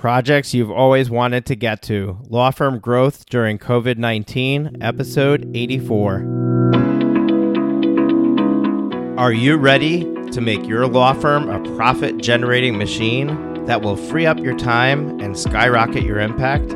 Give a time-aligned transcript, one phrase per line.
[0.00, 2.16] Projects you've always wanted to get to.
[2.30, 6.24] Law firm growth during COVID 19, episode 84.
[9.18, 14.24] Are you ready to make your law firm a profit generating machine that will free
[14.24, 16.72] up your time and skyrocket your impact?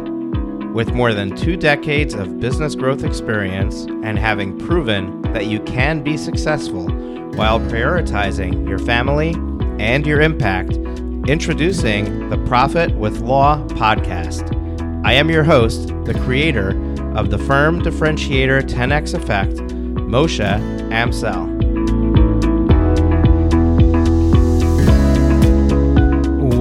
[0.74, 6.02] With more than two decades of business growth experience and having proven that you can
[6.02, 6.90] be successful
[7.36, 9.30] while prioritizing your family
[9.82, 10.76] and your impact,
[11.26, 14.54] Introducing the Profit with Law podcast.
[15.06, 16.70] I am your host, the creator
[17.16, 21.53] of the firm differentiator 10x effect, Moshe Amsel.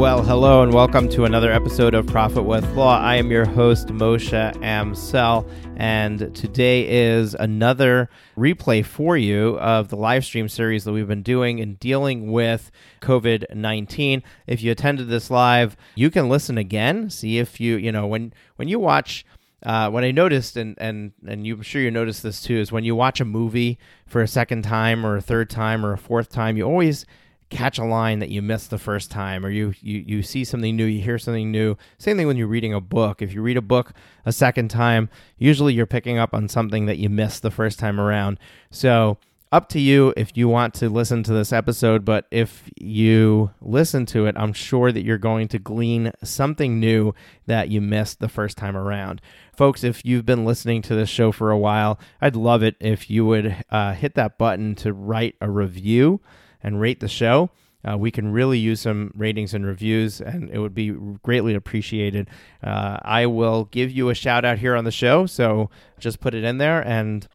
[0.03, 2.99] Well, hello and welcome to another episode of Profit with Law.
[2.99, 9.95] I am your host, Moshe Amsel, and today is another replay for you of the
[9.95, 14.21] live stream series that we've been doing in dealing with COVID 19.
[14.45, 18.33] If you attended this live, you can listen again, see if you, you know, when,
[18.58, 19.25] when you watch.
[19.66, 22.73] Uh, what I noticed, and and and you, I'm sure you noticed this too, is
[22.73, 25.97] when you watch a movie for a second time or a third time or a
[25.97, 27.06] fourth time, you always
[27.54, 30.76] catch a line that you missed the first time or you, you you see something
[30.76, 31.78] new you hear something new.
[31.98, 33.22] Same thing when you're reading a book.
[33.22, 33.94] If you read a book
[34.26, 38.00] a second time usually you're picking up on something that you missed the first time
[38.00, 38.40] around.
[38.72, 39.18] So
[39.54, 44.04] up to you if you want to listen to this episode but if you listen
[44.04, 47.14] to it i'm sure that you're going to glean something new
[47.46, 49.22] that you missed the first time around.
[49.56, 53.12] Folks if you've been listening to this show for a while i'd love it if
[53.12, 56.20] you would uh, hit that button to write a review
[56.64, 57.50] and rate the show.
[57.86, 62.30] Uh, we can really use some ratings and reviews, and it would be greatly appreciated.
[62.64, 65.69] Uh, I will give you a shout out here on the show, so
[66.00, 67.28] just put it in there, and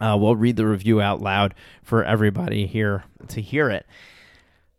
[0.00, 3.86] uh, we'll read the review out loud for everybody here to hear it.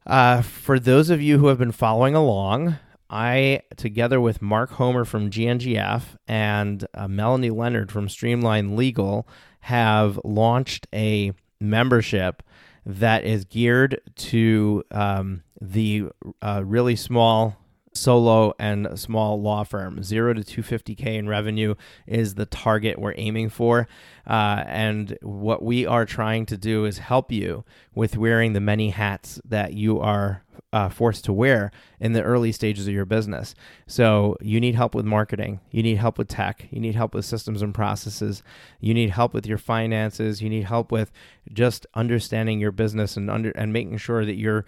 [0.05, 2.77] Uh, for those of you who have been following along,
[3.09, 9.27] I, together with Mark Homer from GNGF and uh, Melanie Leonard from Streamline Legal,
[9.61, 12.43] have launched a membership
[12.85, 16.05] that is geared to um, the
[16.41, 17.57] uh, really small
[17.95, 20.03] solo and small law firm.
[20.03, 21.75] Zero to 250K in revenue
[22.07, 23.87] is the target we're aiming for.
[24.27, 27.63] Uh, and what we are trying to do is help you
[27.93, 32.51] with wearing the many hats that you are uh, forced to wear in the early
[32.51, 33.55] stages of your business.
[33.87, 37.23] So, you need help with marketing, you need help with tech, you need help with
[37.23, 38.43] systems and processes,
[38.79, 41.11] you need help with your finances, you need help with
[41.53, 44.65] just understanding your business and under and making sure that you're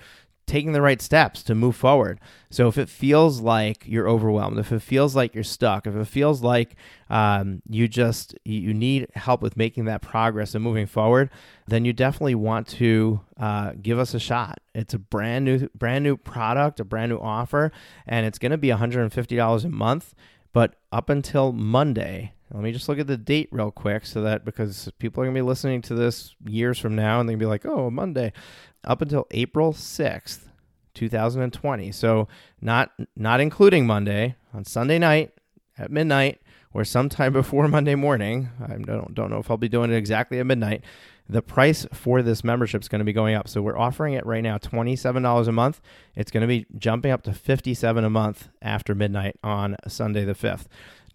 [0.47, 2.19] taking the right steps to move forward.
[2.49, 6.07] So if it feels like you're overwhelmed, if it feels like you're stuck, if it
[6.07, 6.75] feels like
[7.09, 11.29] um, you just you need help with making that progress and moving forward,
[11.67, 14.59] then you definitely want to uh, give us a shot.
[14.73, 17.71] It's a brand new brand new product, a brand new offer,
[18.07, 20.15] and it's going to be $150 a month.
[20.57, 24.43] But up until Monday, let me just look at the date real quick so that
[24.43, 27.41] because people are going to be listening to this years from now and they're going
[27.41, 28.33] to be like, oh, Monday
[28.83, 30.47] up until April 6th,
[30.95, 31.91] 2020.
[31.91, 32.27] So
[32.59, 35.31] not not including Monday, on Sunday night
[35.77, 36.41] at midnight
[36.73, 38.49] or sometime before Monday morning.
[38.59, 40.83] I don't don't know if I'll be doing it exactly at midnight.
[41.29, 43.47] The price for this membership is going to be going up.
[43.47, 45.81] So we're offering it right now $27 a month.
[46.15, 50.35] It's going to be jumping up to 57 a month after midnight on Sunday the
[50.35, 50.65] 5th.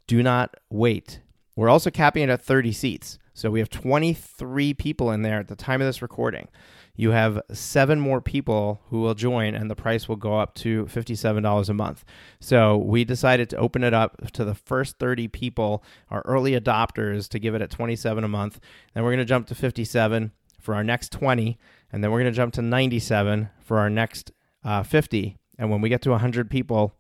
[0.06, 1.20] Do not wait.
[1.56, 3.18] We're also capping it at 30 seats.
[3.34, 6.48] So we have 23 people in there at the time of this recording
[6.94, 10.84] you have seven more people who will join, and the price will go up to
[10.84, 12.04] $57 a month.
[12.41, 17.28] So we decided to open it up to the first 30 people, our early adopters,
[17.30, 18.60] to give it at 27 a month.
[18.92, 21.58] Then we're going to jump to 57 for our next 20,
[21.92, 24.32] and then we're going to jump to 97 for our next
[24.64, 25.38] uh, 50.
[25.59, 26.94] And when we get to 100 people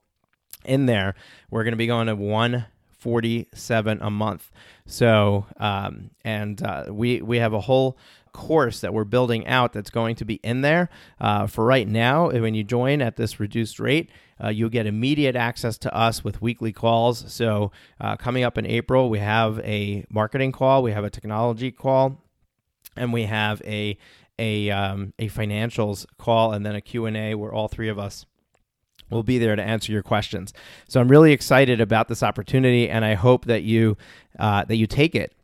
[0.64, 1.14] in there,
[1.50, 2.66] we're going to be going to one
[3.02, 4.50] 47 a month.
[4.86, 7.98] So, um, and uh, we we have a whole
[8.32, 10.88] course that we're building out that's going to be in there.
[11.20, 14.10] Uh, for right now, when you join at this reduced rate,
[14.42, 17.32] uh, you'll get immediate access to us with weekly calls.
[17.32, 17.70] So,
[18.00, 22.22] uh, coming up in April, we have a marketing call, we have a technology call,
[22.96, 23.96] and we have a
[24.38, 27.98] a um, a financials call, and then a Q and A where all three of
[27.98, 28.26] us
[29.10, 30.52] will be there to answer your questions.
[30.88, 33.96] So I'm really excited about this opportunity, and I hope that you
[34.38, 35.34] uh, that you take it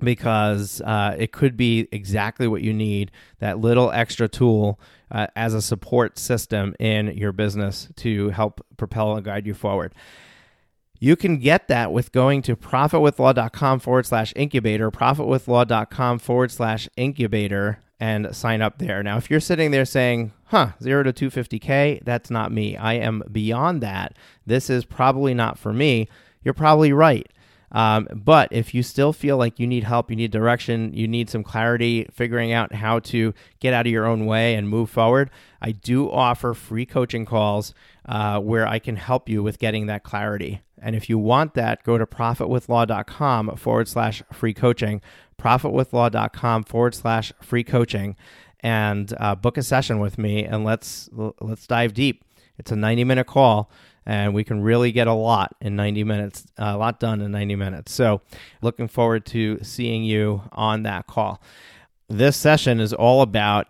[0.00, 4.80] because uh, it could be exactly what you need that little extra tool
[5.10, 9.94] uh, as a support system in your business to help propel and guide you forward.
[10.98, 17.80] You can get that with going to profitwithlaw.com forward slash incubator, profitwithlaw.com forward slash incubator,
[17.98, 19.02] and sign up there.
[19.02, 22.76] Now, if you're sitting there saying, huh, zero to 250K, that's not me.
[22.76, 24.14] I am beyond that.
[24.46, 26.08] This is probably not for me.
[26.42, 27.30] You're probably right.
[27.72, 31.30] Um, but if you still feel like you need help, you need direction, you need
[31.30, 35.30] some clarity figuring out how to get out of your own way and move forward,
[35.62, 37.74] I do offer free coaching calls
[38.06, 40.62] uh, where I can help you with getting that clarity.
[40.82, 45.00] And if you want that, go to profitwithlaw.com forward slash free coaching,
[45.40, 48.16] profitwithlaw.com forward slash free coaching,
[48.60, 52.24] and uh, book a session with me and let's let's dive deep.
[52.60, 53.70] It's a 90 minute call
[54.06, 57.56] and we can really get a lot in 90 minutes, a lot done in 90
[57.56, 57.92] minutes.
[57.92, 58.22] So,
[58.62, 61.42] looking forward to seeing you on that call.
[62.08, 63.68] This session is all about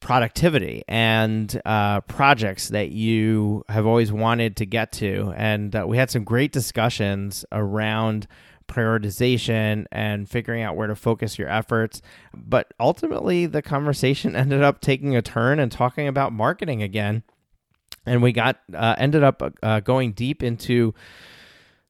[0.00, 5.34] productivity and uh, projects that you have always wanted to get to.
[5.36, 8.26] And uh, we had some great discussions around
[8.66, 12.00] prioritization and figuring out where to focus your efforts.
[12.32, 17.24] But ultimately, the conversation ended up taking a turn and talking about marketing again
[18.10, 20.92] and we got uh, ended up uh, going deep into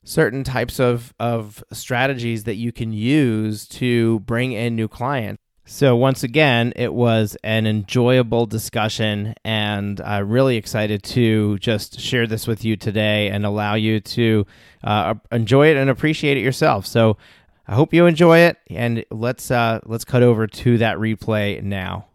[0.05, 5.43] certain types of of strategies that you can use to bring in new clients.
[5.64, 12.26] So once again, it was an enjoyable discussion, and I'm really excited to just share
[12.26, 14.46] this with you today and allow you to
[14.84, 16.87] uh, enjoy it and appreciate it yourself.
[16.87, 17.17] So
[17.67, 22.08] I hope you enjoy it, and let's uh, let's cut over to that replay now.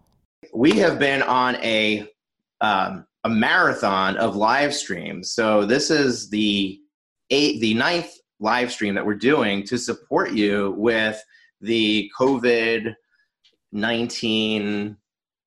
[0.53, 2.07] We have been on a
[2.61, 5.31] um, a marathon of live streams.
[5.33, 6.79] So this is the
[7.31, 11.21] eight, the ninth live stream that we're doing to support you with
[11.59, 12.93] the COVID
[13.71, 14.95] 19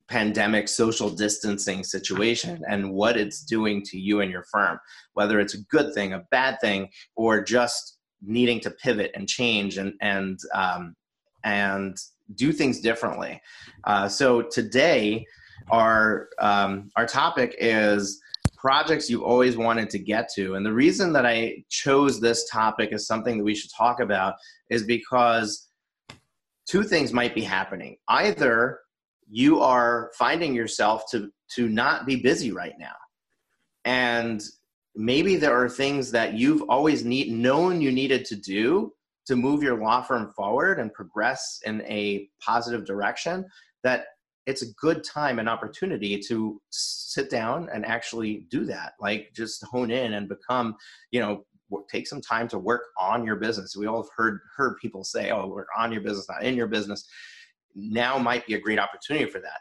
[0.09, 4.81] pandemic social distancing situation and what it's doing to you and your firm,
[5.13, 9.79] whether it's a good thing, a bad thing, or just needing to pivot and change
[9.79, 10.97] and and um,
[11.45, 11.97] and
[12.35, 13.41] do things differently.
[13.85, 15.25] Uh, so today
[15.71, 18.21] our um, our topic is
[18.57, 20.55] projects you always wanted to get to.
[20.55, 24.35] And the reason that I chose this topic as something that we should talk about
[24.69, 25.69] is because
[26.69, 27.97] two things might be happening.
[28.09, 28.81] Either
[29.31, 32.97] you are finding yourself to to not be busy right now.
[33.85, 34.43] And
[34.95, 38.93] maybe there are things that you've always need known you needed to do
[39.27, 43.45] to move your law firm forward and progress in a positive direction
[43.85, 44.07] that
[44.49, 49.63] it's a good time and opportunity to sit down and actually do that like just
[49.65, 50.75] hone in and become
[51.13, 51.45] you know
[51.91, 53.77] take some time to work on your business.
[53.77, 56.67] We all have heard heard people say oh we're on your business not in your
[56.67, 57.07] business.
[57.75, 59.61] Now might be a great opportunity for that.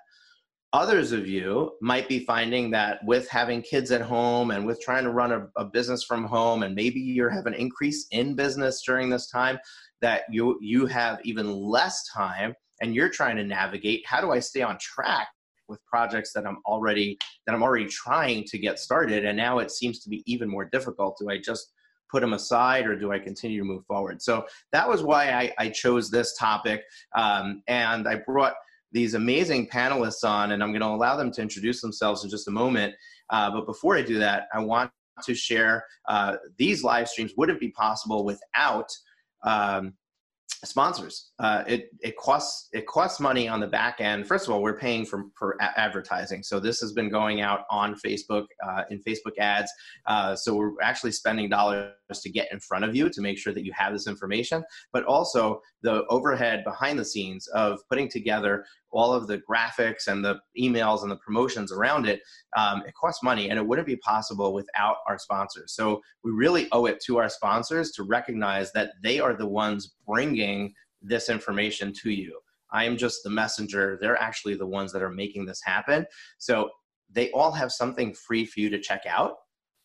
[0.71, 5.03] Others of you might be finding that with having kids at home and with trying
[5.03, 8.81] to run a, a business from home and maybe you're having an increase in business
[8.85, 9.59] during this time
[9.99, 14.39] that you you have even less time and you're trying to navigate how do I
[14.39, 15.27] stay on track
[15.67, 19.25] with projects that I'm already that I'm already trying to get started?
[19.25, 21.17] And now it seems to be even more difficult.
[21.19, 21.73] Do I just
[22.09, 24.21] put them aside or do I continue to move forward?
[24.21, 26.83] So that was why I, I chose this topic
[27.15, 28.53] um, and I brought
[28.93, 32.47] these amazing panelists on and I'm going to allow them to introduce themselves in just
[32.47, 32.95] a moment.
[33.29, 34.89] Uh, but before I do that I want
[35.23, 37.33] to share uh, these live streams.
[37.37, 38.89] Wouldn't be possible without
[39.43, 39.93] um,
[40.65, 41.31] sponsors.
[41.39, 44.27] Uh, it it costs it costs money on the back end.
[44.27, 47.61] First of all, we're paying for for a- advertising, so this has been going out
[47.69, 49.71] on Facebook uh, in Facebook ads.
[50.07, 53.53] Uh, so we're actually spending dollars to get in front of you to make sure
[53.53, 58.65] that you have this information, but also the overhead behind the scenes of putting together
[58.97, 62.19] all of the graphics and the emails and the promotions around it,
[62.57, 65.75] um, it costs money and it wouldn't be possible without our sponsors.
[65.75, 69.93] So we really owe it to our sponsors to recognize that they are the ones
[70.07, 72.39] bringing this information to you.
[72.71, 73.99] I am just the messenger.
[74.01, 76.07] They're actually the ones that are making this happen.
[76.39, 76.71] So
[77.13, 79.35] they all have something free for you to check out.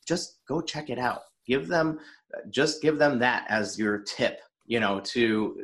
[0.09, 1.21] Just go check it out.
[1.47, 1.99] Give them,
[2.49, 5.63] just give them that as your tip, you know, to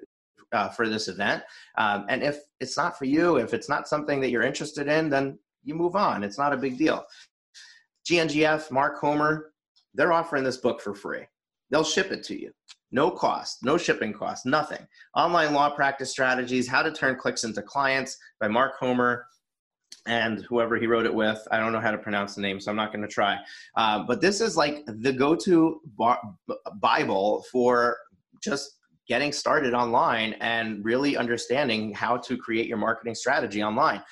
[0.53, 1.43] uh, for this event.
[1.77, 5.09] Um, and if it's not for you, if it's not something that you're interested in,
[5.09, 6.25] then you move on.
[6.25, 7.05] It's not a big deal.
[8.09, 9.53] GNGF, Mark Homer,
[9.95, 11.25] they're offering this book for free.
[11.71, 12.53] They'll ship it to you.
[12.91, 14.87] No cost, no shipping cost, nothing.
[15.15, 19.27] Online Law Practice Strategies How to Turn Clicks into Clients by Mark Homer
[20.07, 21.47] and whoever he wrote it with.
[21.51, 23.37] I don't know how to pronounce the name, so I'm not going to try.
[23.77, 25.81] Uh, but this is like the go to
[26.81, 27.99] Bible for
[28.43, 28.78] just
[29.09, 34.03] getting started online and really understanding how to create your marketing strategy online.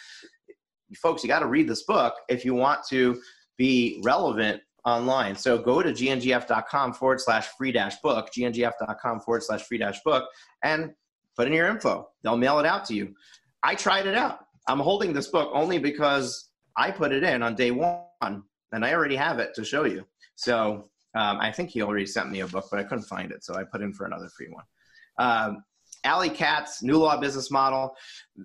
[0.97, 3.21] Folks, you got to read this book if you want to
[3.59, 5.35] be relevant online.
[5.35, 10.29] So go to gngf.com forward slash free dash book, gngf.com forward slash free dash book,
[10.63, 10.93] and
[11.37, 12.09] put in your info.
[12.23, 13.15] They'll mail it out to you.
[13.63, 14.39] I tried it out.
[14.69, 18.95] I'm holding this book only because I put it in on day one, and I
[18.95, 20.07] already have it to show you.
[20.37, 23.45] So um, I think he already sent me a book, but I couldn't find it,
[23.45, 24.65] so I put in for another free one.
[25.19, 25.63] Um,
[26.05, 27.95] Ali Katz, New Law Business Model.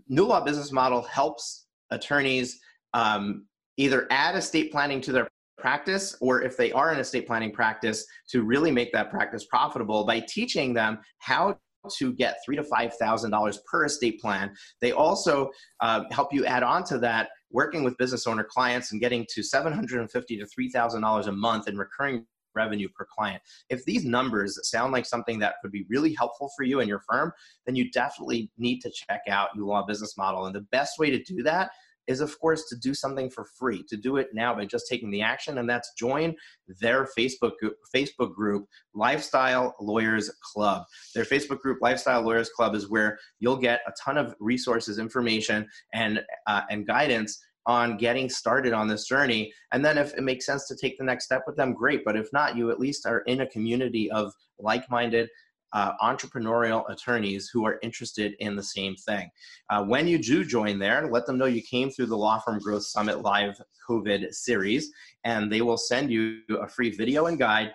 [0.08, 2.60] New Law Business Model helps attorneys
[2.94, 3.46] um,
[3.78, 8.06] either add estate planning to their practice or if they are in estate planning practice
[8.30, 11.56] to really make that practice profitable by teaching them how
[11.98, 14.54] to get three to five thousand dollars per estate plan.
[14.82, 15.50] They also
[15.80, 19.44] uh, help you add on to that working with business owner clients and getting to
[19.44, 22.26] seven hundred and fifty to three thousand dollars a month in recurring
[22.56, 23.42] revenue per client.
[23.70, 27.02] If these numbers sound like something that could be really helpful for you and your
[27.10, 27.32] firm,
[27.66, 30.46] then you definitely need to check out Law Business Model.
[30.46, 31.72] And the best way to do that
[32.08, 35.12] is of course to do something for free to do it now by just taking
[35.12, 36.36] the action and that's join
[36.80, 42.90] their facebook group, facebook group lifestyle lawyers club their facebook group lifestyle lawyers club is
[42.90, 48.74] where you'll get a ton of resources information and uh, and guidance on getting started
[48.74, 49.54] on this journey.
[49.72, 52.04] And then if it makes sense to take the next step with them, great.
[52.04, 55.30] But if not, you at least are in a community of like minded
[55.74, 59.30] uh, entrepreneurial attorneys who are interested in the same thing.
[59.70, 62.60] Uh, when you do join there, let them know you came through the Law Firm
[62.60, 64.92] Growth Summit Live COVID series,
[65.24, 67.72] and they will send you a free video and guide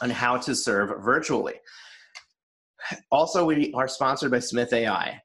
[0.00, 1.54] on how to serve virtually.
[3.10, 5.20] Also, we are sponsored by Smith AI.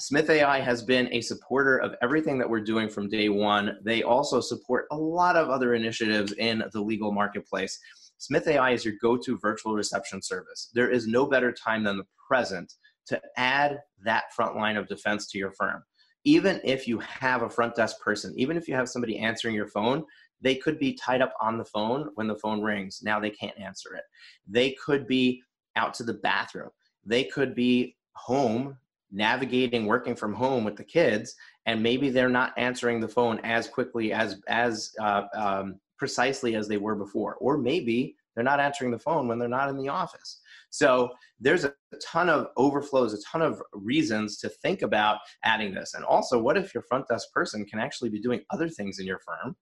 [0.00, 3.76] Smith AI has been a supporter of everything that we're doing from day one.
[3.84, 7.78] They also support a lot of other initiatives in the legal marketplace.
[8.16, 10.70] Smith AI is your go to virtual reception service.
[10.72, 12.72] There is no better time than the present
[13.08, 15.82] to add that front line of defense to your firm.
[16.24, 19.68] Even if you have a front desk person, even if you have somebody answering your
[19.68, 20.02] phone,
[20.40, 23.00] they could be tied up on the phone when the phone rings.
[23.02, 24.04] Now they can't answer it.
[24.48, 25.42] They could be
[25.76, 26.70] out to the bathroom.
[27.04, 28.78] They could be home
[29.12, 31.34] navigating working from home with the kids
[31.66, 36.66] and maybe they're not answering the phone as quickly as as uh, um, precisely as
[36.66, 37.36] they were before.
[37.36, 40.40] Or maybe they're not answering the phone when they're not in the office.
[40.70, 45.94] So there's a ton of overflows, a ton of reasons to think about adding this.
[45.94, 49.06] And also, what if your front desk person can actually be doing other things in
[49.06, 49.56] your firm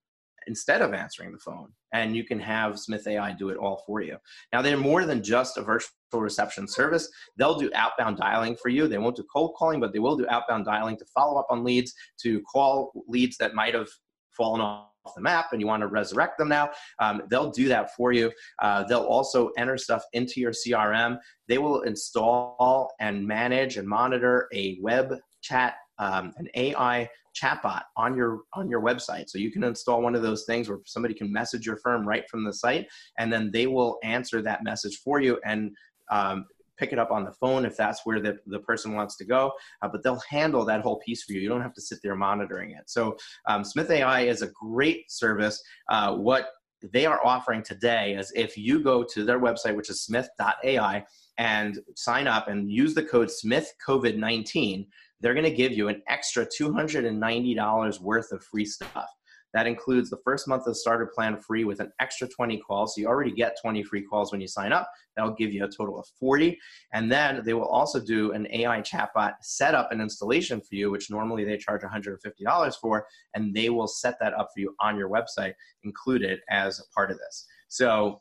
[0.49, 1.69] instead of answering the phone?
[1.93, 4.17] And you can have Smith AI do it all for you.
[4.53, 7.09] Now, they're more than just a virtual reception service.
[7.37, 8.89] They'll do outbound dialing for you.
[8.89, 11.63] They won't do cold calling, but they will do outbound dialing to follow up on
[11.63, 13.89] leads, to call leads that might have
[14.37, 17.95] fallen off the map and you want to resurrect them now, um, they'll do that
[17.95, 18.31] for you.
[18.61, 21.19] Uh, they'll also enter stuff into your CRM.
[21.47, 28.17] They will install and manage and monitor a web chat, um, an AI chatbot on
[28.17, 29.29] your on your website.
[29.29, 32.29] So you can install one of those things where somebody can message your firm right
[32.29, 32.87] from the site,
[33.19, 35.71] and then they will answer that message for you and
[36.11, 36.47] um,
[36.79, 39.53] pick it up on the phone if that's where the, the person wants to go.
[39.83, 41.41] Uh, but they'll handle that whole piece for you.
[41.41, 42.89] You don't have to sit there monitoring it.
[42.89, 45.63] So um, Smith AI is a great service.
[45.89, 46.51] Uh, what
[46.93, 51.05] they are offering today is if you go to their website, which is smith.ai,
[51.39, 54.87] and sign up and use the code SmithCovid19,
[55.21, 59.09] they're going to give you an extra $290 worth of free stuff.
[59.55, 62.95] That includes the first month of starter plan free with an extra 20 calls.
[62.95, 64.91] So you already get 20 free calls when you sign up.
[65.17, 66.59] That'll give you a total of 40.
[66.93, 71.11] And then they will also do an AI chatbot setup and installation for you, which
[71.11, 73.07] normally they charge $150 for.
[73.35, 77.11] And they will set that up for you on your website, included as a part
[77.11, 77.47] of this.
[77.69, 78.21] So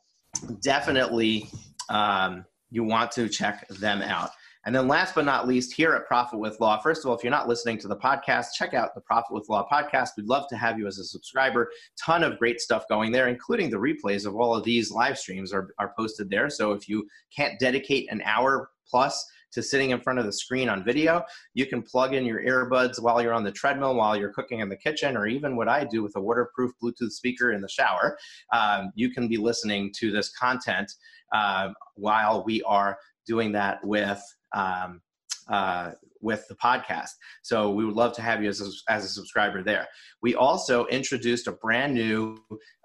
[0.62, 1.48] definitely
[1.90, 4.30] um, you want to check them out.
[4.66, 7.22] And then last but not least, here at Profit with Law, first of all, if
[7.22, 10.10] you're not listening to the podcast, check out the Profit with Law podcast.
[10.16, 11.70] We'd love to have you as a subscriber.
[11.98, 15.52] Ton of great stuff going there, including the replays of all of these live streams
[15.52, 16.50] are, are posted there.
[16.50, 20.68] So if you can't dedicate an hour plus to sitting in front of the screen
[20.68, 21.24] on video.
[21.54, 24.68] You can plug in your earbuds while you're on the treadmill, while you're cooking in
[24.68, 28.18] the kitchen, or even what I do with a waterproof Bluetooth speaker in the shower.
[28.52, 30.92] Um, you can be listening to this content
[31.32, 34.22] uh, while we are doing that with
[34.54, 35.00] um,
[35.48, 37.10] uh, with the podcast.
[37.42, 39.86] So we would love to have you as a, as a subscriber there.
[40.20, 42.36] We also introduced a brand new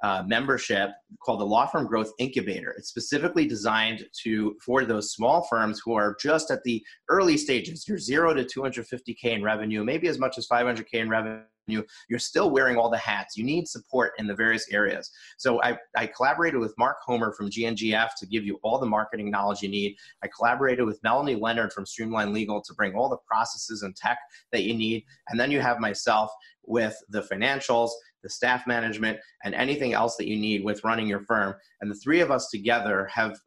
[0.03, 0.91] uh, membership
[1.23, 2.73] called the Law Firm Growth Incubator.
[2.77, 7.85] It's specifically designed to for those small firms who are just at the early stages.
[7.87, 12.19] You're zero to 250k in revenue, maybe as much as 500k in revenue you you're
[12.19, 13.37] still wearing all the hats.
[13.37, 15.11] You need support in the various areas.
[15.37, 19.31] So I, I collaborated with mark homer from gngf to give you all the marketing
[19.31, 19.95] knowledge you need.
[20.23, 24.17] I collaborated with melanie leonard from streamline legal to bring all the processes and tech
[24.51, 25.05] that you need.
[25.29, 26.31] And then you have myself
[26.65, 27.91] with the financials
[28.23, 31.53] the staff management, and anything else that you need with running your firm.
[31.81, 33.37] And the three of us together have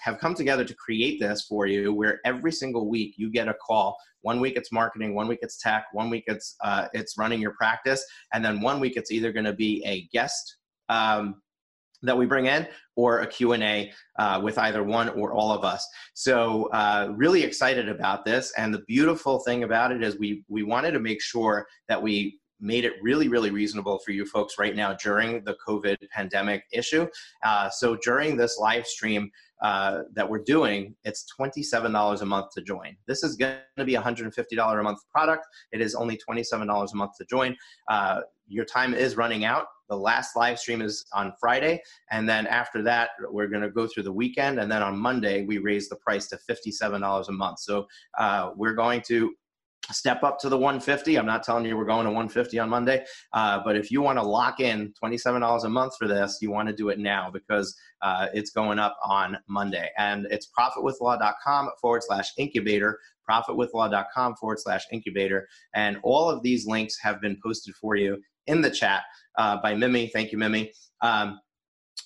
[0.00, 3.54] have come together to create this for you, where every single week you get a
[3.54, 3.96] call.
[4.20, 7.52] One week it's marketing, one week it's tech, one week it's uh, it's running your
[7.52, 10.56] practice, and then one week it's either going to be a guest
[10.90, 11.40] um,
[12.02, 15.84] that we bring in or a q&a uh, with either one or all of us.
[16.14, 18.52] So uh, really excited about this.
[18.56, 22.38] And the beautiful thing about it is we we wanted to make sure that we
[22.60, 27.06] made it really, really reasonable for you folks right now during the COVID pandemic issue.
[27.44, 29.30] Uh, so during this live stream
[29.62, 32.96] uh, that we're doing, it's $27 a month to join.
[33.06, 35.46] This is going to be a $150 a month product.
[35.72, 37.56] It is only $27 a month to join.
[37.88, 39.66] Uh, your time is running out.
[39.88, 41.82] The last live stream is on Friday.
[42.10, 44.60] And then after that, we're going to go through the weekend.
[44.60, 47.60] And then on Monday, we raise the price to $57 a month.
[47.60, 47.86] So
[48.18, 49.34] uh, we're going to
[49.90, 53.04] step up to the 150 i'm not telling you we're going to 150 on monday
[53.32, 56.68] uh, but if you want to lock in $27 a month for this you want
[56.68, 59.88] to do it now because uh, it's going up on monday.
[59.98, 65.48] And it's profitwithlaw.com forward slash incubator profitwithlaw.com forward slash incubator.
[65.74, 69.02] And all of these links have been posted for you in the chat
[69.36, 70.08] uh, by mimi.
[70.08, 70.72] Thank you mimi.
[71.02, 71.40] Um,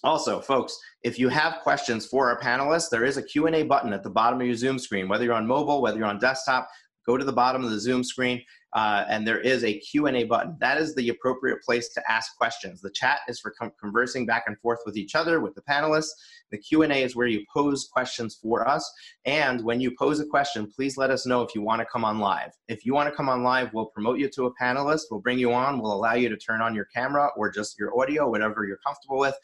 [0.04, 4.02] also, folks, if you have questions for our panelists, there is a Q&A button at
[4.02, 5.08] the bottom of your Zoom screen.
[5.08, 6.68] Whether you're on mobile, whether you're on desktop,
[7.06, 8.42] go to the bottom of the Zoom screen,
[8.74, 10.56] uh, and there is a Q&A button.
[10.60, 12.80] That is the appropriate place to ask questions.
[12.80, 16.10] The chat is for conversing back and forth with each other, with the panelists.
[16.50, 18.90] The Q&A is where you pose questions for us.
[19.26, 22.04] And when you pose a question, please let us know if you want to come
[22.04, 22.52] on live.
[22.68, 25.02] If you want to come on live, we'll promote you to a panelist.
[25.10, 25.78] We'll bring you on.
[25.78, 29.18] We'll allow you to turn on your camera or just your audio, whatever you're comfortable
[29.18, 29.34] with.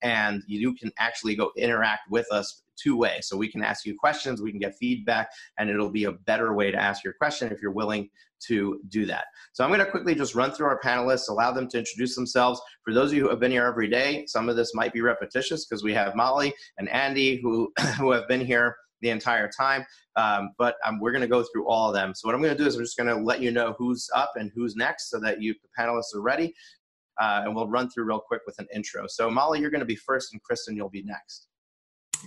[0.00, 3.18] And you can actually go interact with us two way.
[3.22, 6.54] So we can ask you questions, we can get feedback, and it'll be a better
[6.54, 8.08] way to ask your question if you're willing
[8.46, 9.24] to do that.
[9.52, 12.60] So I'm going to quickly just run through our panelists, allow them to introduce themselves.
[12.84, 15.00] For those of you who have been here every day, some of this might be
[15.00, 19.84] repetitious because we have Molly and Andy who, who have been here the entire time.
[20.16, 22.14] Um, but um, we're going to go through all of them.
[22.14, 24.08] So what I'm going to do is I'm just going to let you know who's
[24.14, 26.54] up and who's next so that you the panelists are ready.
[27.20, 29.04] Uh, and we'll run through real quick with an intro.
[29.08, 31.47] So Molly, you're going to be first and Kristen, you'll be next.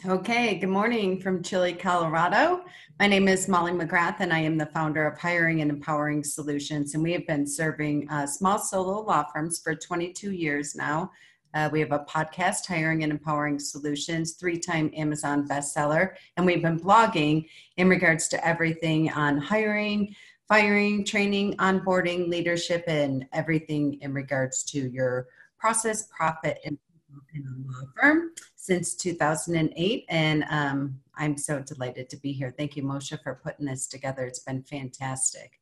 [0.05, 2.63] Okay, good morning from Chile, Colorado.
[2.99, 6.95] My name is Molly McGrath, and I am the founder of Hiring and Empowering Solutions.
[6.95, 11.11] And we have been serving uh, small solo law firms for 22 years now.
[11.53, 16.15] Uh, we have a podcast, Hiring and Empowering Solutions, three time Amazon bestseller.
[16.35, 20.15] And we've been blogging in regards to everything on hiring,
[20.47, 25.27] firing, training, onboarding, leadership, and everything in regards to your
[25.59, 26.77] process, profit, and
[27.67, 30.05] law firm since 2008.
[30.07, 32.53] And um, I'm so delighted to be here.
[32.55, 34.23] Thank you, Moshe, for putting this together.
[34.23, 35.59] It's been fantastic.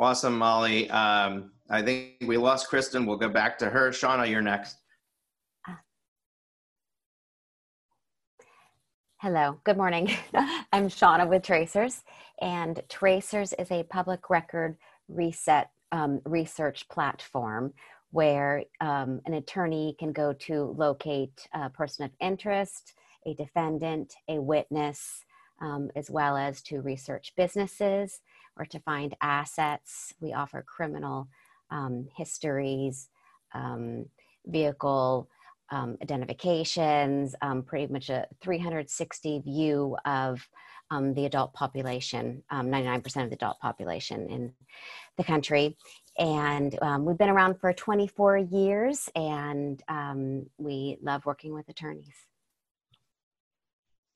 [0.00, 0.90] Awesome, Molly.
[0.90, 3.06] Um, I think we lost Kristen.
[3.06, 3.90] We'll go back to her.
[3.90, 4.78] Shauna, you're next.
[9.18, 10.10] Hello, good morning.
[10.72, 12.04] I'm Shauna with Tracers,
[12.40, 14.76] and Tracers is a public record
[15.08, 17.74] reset um, research platform
[18.10, 22.94] where um, an attorney can go to locate a person of interest,
[23.26, 25.24] a defendant, a witness,
[25.60, 28.20] um, as well as to research businesses
[28.56, 30.14] or to find assets.
[30.20, 31.28] We offer criminal
[31.70, 33.08] um, histories,
[33.54, 34.06] um,
[34.46, 35.28] vehicle
[35.70, 40.48] um, identifications, um, pretty much a 360 view of
[40.90, 44.54] the adult population, 99% of the adult population in
[45.18, 45.76] the country
[46.18, 52.14] and um, we've been around for 24 years and um, we love working with attorneys.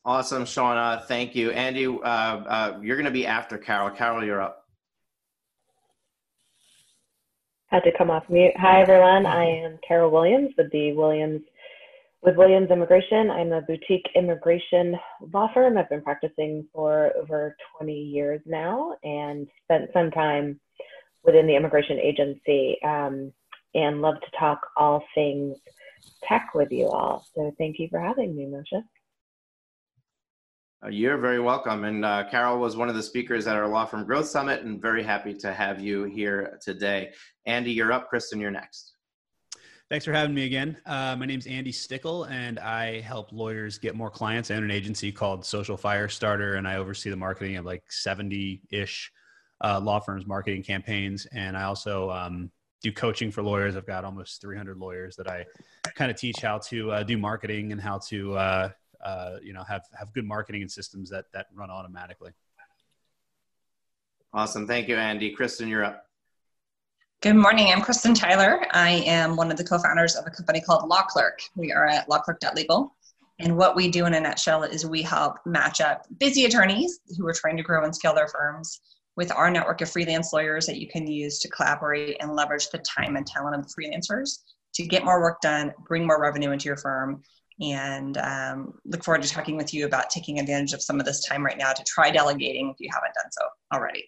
[0.05, 1.05] Awesome shauna.
[1.05, 1.53] Thank you.
[1.53, 3.91] Andy uh, uh, you're going to be after carol.
[3.91, 4.67] Carol you're up.
[7.69, 8.53] Had to come off mute.
[8.57, 9.27] Hi everyone.
[9.27, 11.43] I am carol williams with the williams
[12.21, 13.31] with williams immigration.
[13.31, 14.97] I'm a boutique immigration
[15.33, 15.79] law firm.
[15.79, 20.59] I've been practicing for over 20 years now and spent some time
[21.25, 23.33] within the immigration agency um,
[23.75, 25.59] and love to talk all things
[26.25, 27.25] tech with you all.
[27.35, 28.83] So thank you for having me, Moshe.
[30.85, 31.85] Uh, you're very welcome.
[31.85, 34.83] And uh, Carol was one of the speakers at our Law Firm Growth Summit, and
[34.83, 37.13] very happy to have you here today.
[37.47, 38.09] Andy, you're up.
[38.09, 38.95] Kristen, you're next.
[39.89, 40.79] Thanks for having me again.
[40.87, 44.51] Uh, my name is Andy Stickel, and I help lawyers get more clients.
[44.51, 47.83] I own an agency called Social Fire Starter, and I oversee the marketing of like
[47.91, 49.13] 70 ish
[49.62, 52.51] uh, law firms marketing campaigns, and I also um,
[52.83, 53.77] do coaching for lawyers.
[53.77, 55.46] I've got almost 300 lawyers that I
[55.94, 58.70] kind of teach how to uh, do marketing and how to uh,
[59.05, 62.33] uh, you know have have good marketing and systems that that run automatically.
[64.35, 65.31] Awesome, thank you, Andy.
[65.31, 66.07] Kristen, you're up.
[67.20, 67.72] Good morning.
[67.72, 68.66] I'm Kristen Tyler.
[68.72, 71.40] I am one of the co-founders of a company called Law Clerk.
[71.55, 72.96] We are at lawclerk.legal.
[73.38, 77.27] And what we do in a nutshell is we help match up busy attorneys who
[77.29, 78.81] are trying to grow and scale their firms
[79.16, 82.79] with our network of freelance lawyers that you can use to collaborate and leverage the
[82.79, 84.38] time and talent of the freelancers
[84.75, 87.22] to get more work done, bring more revenue into your firm,
[87.61, 91.25] and um, look forward to talking with you about taking advantage of some of this
[91.25, 94.05] time right now to try delegating if you haven't done so already.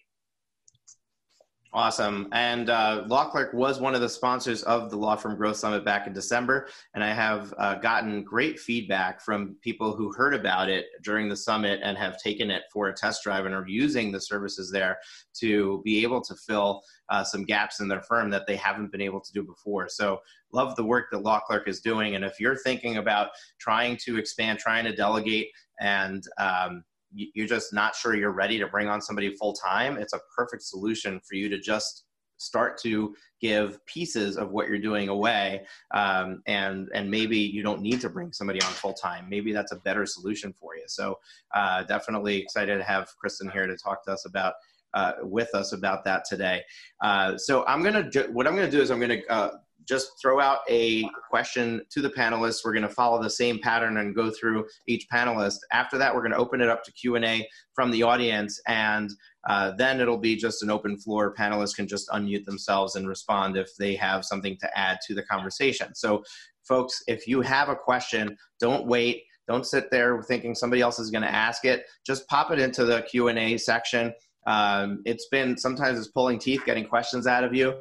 [1.75, 2.29] Awesome.
[2.31, 5.83] And uh, Law Clerk was one of the sponsors of the Law Firm Growth Summit
[5.83, 6.69] back in December.
[6.93, 11.35] And I have uh, gotten great feedback from people who heard about it during the
[11.35, 14.97] summit and have taken it for a test drive and are using the services there
[15.41, 19.01] to be able to fill uh, some gaps in their firm that they haven't been
[19.01, 19.89] able to do before.
[19.89, 20.21] So,
[20.53, 22.15] love the work that Law Clerk is doing.
[22.15, 25.49] And if you're thinking about trying to expand, trying to delegate,
[25.81, 26.85] and um,
[27.15, 30.63] you're just not sure you're ready to bring on somebody full time, it's a perfect
[30.63, 32.05] solution for you to just
[32.37, 37.81] start to give pieces of what you're doing away um, and and maybe you don't
[37.81, 40.83] need to bring somebody on full time maybe that's a better solution for you.
[40.87, 41.17] So
[41.53, 44.53] uh, definitely excited to have kristen here to talk to us about
[44.93, 46.61] uh, with us about that today.
[47.01, 49.51] Uh, so i'm gonna what i'm gonna do is i'm gonna uh,
[49.87, 52.63] just throw out a question to the panelists.
[52.63, 55.57] We're going to follow the same pattern and go through each panelist.
[55.71, 59.11] After that, we're going to open it up to Q&A from the audience, and
[59.47, 61.33] uh, then it'll be just an open floor.
[61.33, 65.23] Panelists can just unmute themselves and respond if they have something to add to the
[65.23, 65.93] conversation.
[65.93, 66.23] So,
[66.67, 69.23] folks, if you have a question, don't wait.
[69.47, 71.85] Don't sit there thinking somebody else is going to ask it.
[72.05, 74.11] Just pop it into the Q&A section.
[74.47, 77.75] Um, it's been sometimes it's pulling teeth getting questions out of you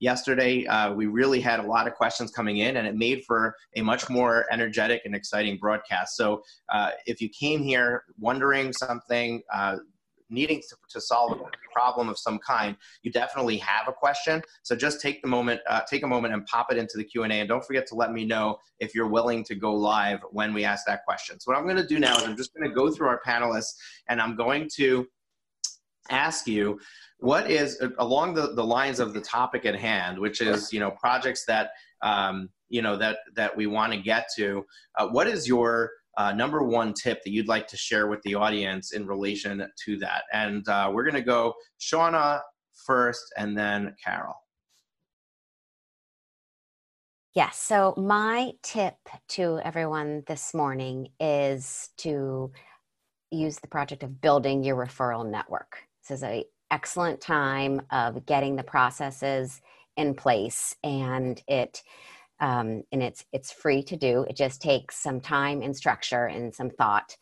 [0.00, 0.66] yesterday.
[0.66, 3.82] Uh, we really had a lot of questions coming in, and it made for a
[3.82, 6.16] much more energetic and exciting broadcast.
[6.16, 9.76] So, uh, if you came here wondering something, uh,
[10.30, 14.42] needing to, to, solve a problem of some kind, you definitely have a question.
[14.62, 17.28] So just take the moment, uh, take a moment and pop it into the Q&A.
[17.28, 20.64] And don't forget to let me know if you're willing to go live when we
[20.64, 21.40] ask that question.
[21.40, 23.20] So what I'm going to do now is I'm just going to go through our
[23.26, 23.74] panelists
[24.08, 25.06] and I'm going to
[26.10, 26.78] ask you
[27.18, 30.90] what is along the, the lines of the topic at hand which is you know
[30.90, 31.70] projects that
[32.02, 34.64] um, you know that that we want to get to
[34.98, 38.34] uh, what is your uh, number one tip that you'd like to share with the
[38.34, 42.40] audience in relation to that and uh, we're going to go shauna
[42.86, 44.34] first and then carol
[47.34, 47.58] Yes.
[47.58, 48.94] So, my tip
[49.30, 52.52] to everyone this morning is to
[53.32, 55.78] use the project of building your referral network.
[56.08, 59.60] This is a excellent time of getting the processes
[59.96, 61.82] in place and it
[62.40, 64.26] um, and it's it's free to do.
[64.28, 67.16] It just takes some time and structure and some thought.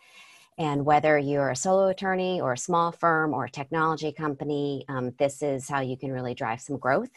[0.59, 5.13] And whether you're a solo attorney or a small firm or a technology company um,
[5.19, 7.13] this is how you can really drive some growth.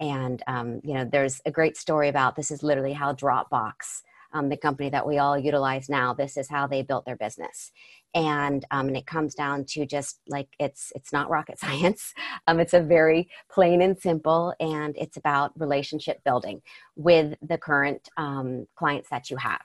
[0.00, 4.48] And um, you know there's a great story about this is literally how dropbox um,
[4.48, 7.72] the company that we all utilize now this is how they built their business.
[8.14, 12.14] And um, and it comes down to just like it's it's not rocket science.
[12.46, 16.62] Um, it's a very plain and simple and it's about relationship building
[16.96, 19.62] with the current um, clients that you have.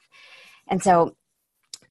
[0.68, 1.16] And so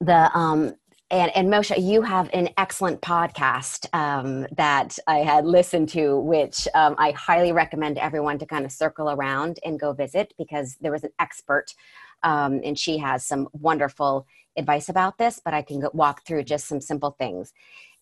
[0.00, 0.74] the um
[1.12, 6.66] and, and Moshe, you have an excellent podcast um, that I had listened to, which
[6.74, 10.90] um, I highly recommend everyone to kind of circle around and go visit because there
[10.90, 11.74] was an expert
[12.22, 16.44] um, and she has some wonderful advice about this, but I can go, walk through
[16.44, 17.52] just some simple things.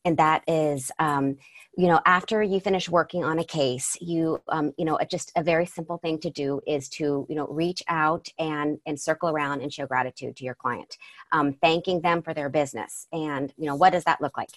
[0.05, 1.37] And that is, um,
[1.77, 5.43] you know, after you finish working on a case, you, um, you know, just a
[5.43, 9.61] very simple thing to do is to, you know, reach out and and circle around
[9.61, 10.97] and show gratitude to your client,
[11.33, 13.07] um, thanking them for their business.
[13.13, 14.51] And you know, what does that look like?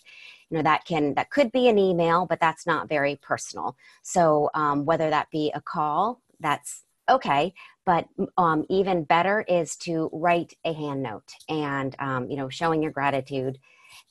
[0.49, 3.76] You know, that can that could be an email, but that's not very personal.
[4.02, 7.54] So um, whether that be a call, that's okay
[7.86, 12.82] but um, even better is to write a hand note and um, you know showing
[12.82, 13.60] your gratitude.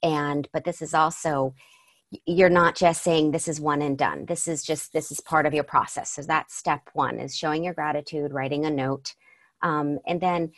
[0.03, 1.55] And but this is also
[2.27, 4.27] you're not just saying this is one and done.
[4.27, 6.11] This is just this is part of your process.
[6.11, 9.15] So that's step one is showing your gratitude writing a note
[9.63, 10.53] um, and then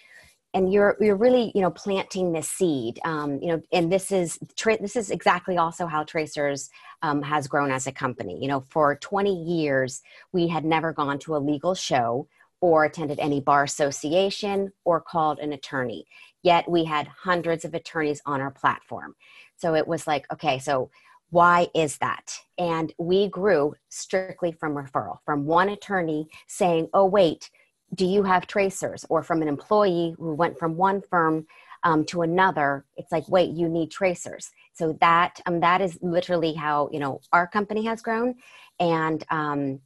[0.52, 4.38] and you're you're really you know planting this seed um, you know and this is
[4.56, 6.70] tra- this is exactly also how tracers
[7.02, 8.38] um, has grown as a company.
[8.40, 12.28] You know for 20 years we had never gone to a legal show
[12.64, 16.06] or attended any bar association or called an attorney.
[16.42, 19.16] Yet we had hundreds of attorneys on our platform.
[19.56, 20.90] So it was like, okay, so
[21.28, 22.32] why is that?
[22.56, 27.50] And we grew strictly from referral, from one attorney saying, oh, wait,
[27.94, 29.04] do you have tracers?
[29.10, 31.46] Or from an employee who went from one firm
[31.82, 34.50] um, to another, it's like, wait, you need tracers.
[34.72, 38.36] So that um, that is literally how you know our company has grown,
[38.80, 39.80] and um,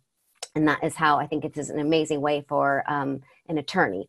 [0.59, 4.09] and that is how I think it is an amazing way for um, an attorney.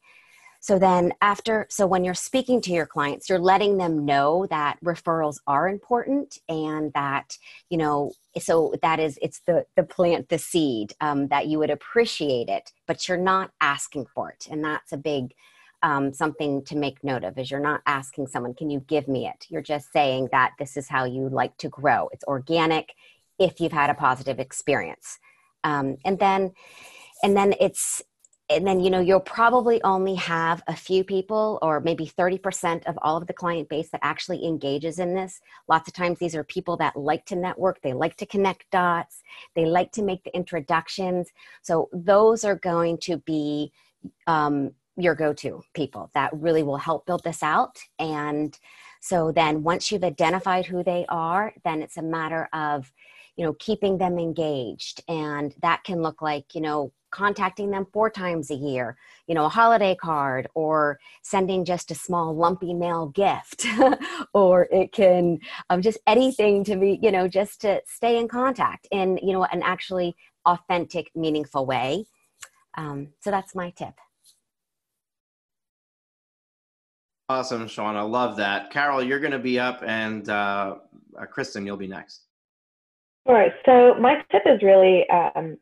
[0.59, 4.77] so then after so when you're speaking to your clients you're letting them know that
[4.83, 7.37] referrals are important and that
[7.69, 8.11] you know
[8.47, 12.73] so that is it's the the plant the seed um, that you would appreciate it
[12.87, 14.47] but you're not asking for it.
[14.51, 15.33] And that's a big
[15.81, 19.27] um, something to make note of is you're not asking someone can you give me
[19.27, 19.45] it?
[19.49, 22.09] You're just saying that this is how you like to grow.
[22.11, 22.87] It's organic
[23.37, 25.19] if you've had a positive experience
[25.63, 26.51] um, and then
[27.23, 28.01] and then it's
[28.49, 32.97] and then you know you'll probably only have a few people or maybe 30% of
[33.01, 35.39] all of the client base that actually engages in this.
[35.67, 39.21] Lots of times these are people that like to network they like to connect dots
[39.55, 41.29] they like to make the introductions.
[41.61, 43.71] So those are going to be
[44.27, 47.77] um, your go-to people that really will help build this out.
[47.99, 48.57] And
[48.99, 52.91] so then once you've identified who they are then it's a matter of
[53.39, 55.01] you know keeping them engaged.
[55.07, 59.45] And that can look like you know contacting them four times a year you know
[59.45, 63.65] a holiday card or sending just a small lumpy mail gift.
[64.33, 65.39] Or it can
[65.71, 69.45] um, just anything to be you know just to stay in contact in you know
[69.45, 72.05] an actually authentic meaningful way.
[72.77, 73.93] Um, so that's my tip.
[77.29, 78.69] Awesome sean i love that.
[78.69, 80.75] Carol you're going to be up and uh,
[81.17, 82.28] uh, kristen you'll be next
[83.25, 85.57] all right so my tip is really um,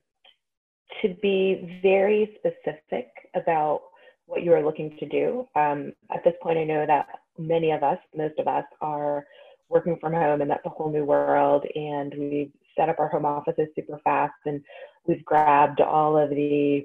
[1.02, 3.82] to be very specific about
[4.26, 5.48] what you are looking to do.
[5.56, 9.26] Um, at this point, I know that many of us, most of us, are
[9.70, 11.66] working from home, and that's a whole new world.
[11.76, 14.62] And we've set up our home offices super fast, and
[15.06, 16.84] we've grabbed all of the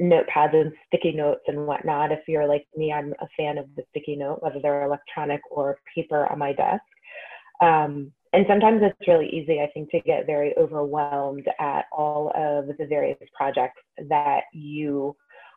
[0.00, 2.12] notepads and sticky notes and whatnot.
[2.12, 5.78] If you're like me, I'm a fan of the sticky note, whether they're electronic or
[5.94, 6.82] paper on my desk.
[7.60, 12.76] Um, and sometimes it's really easy, I think, to get very overwhelmed at all of
[12.78, 15.16] the various projects that you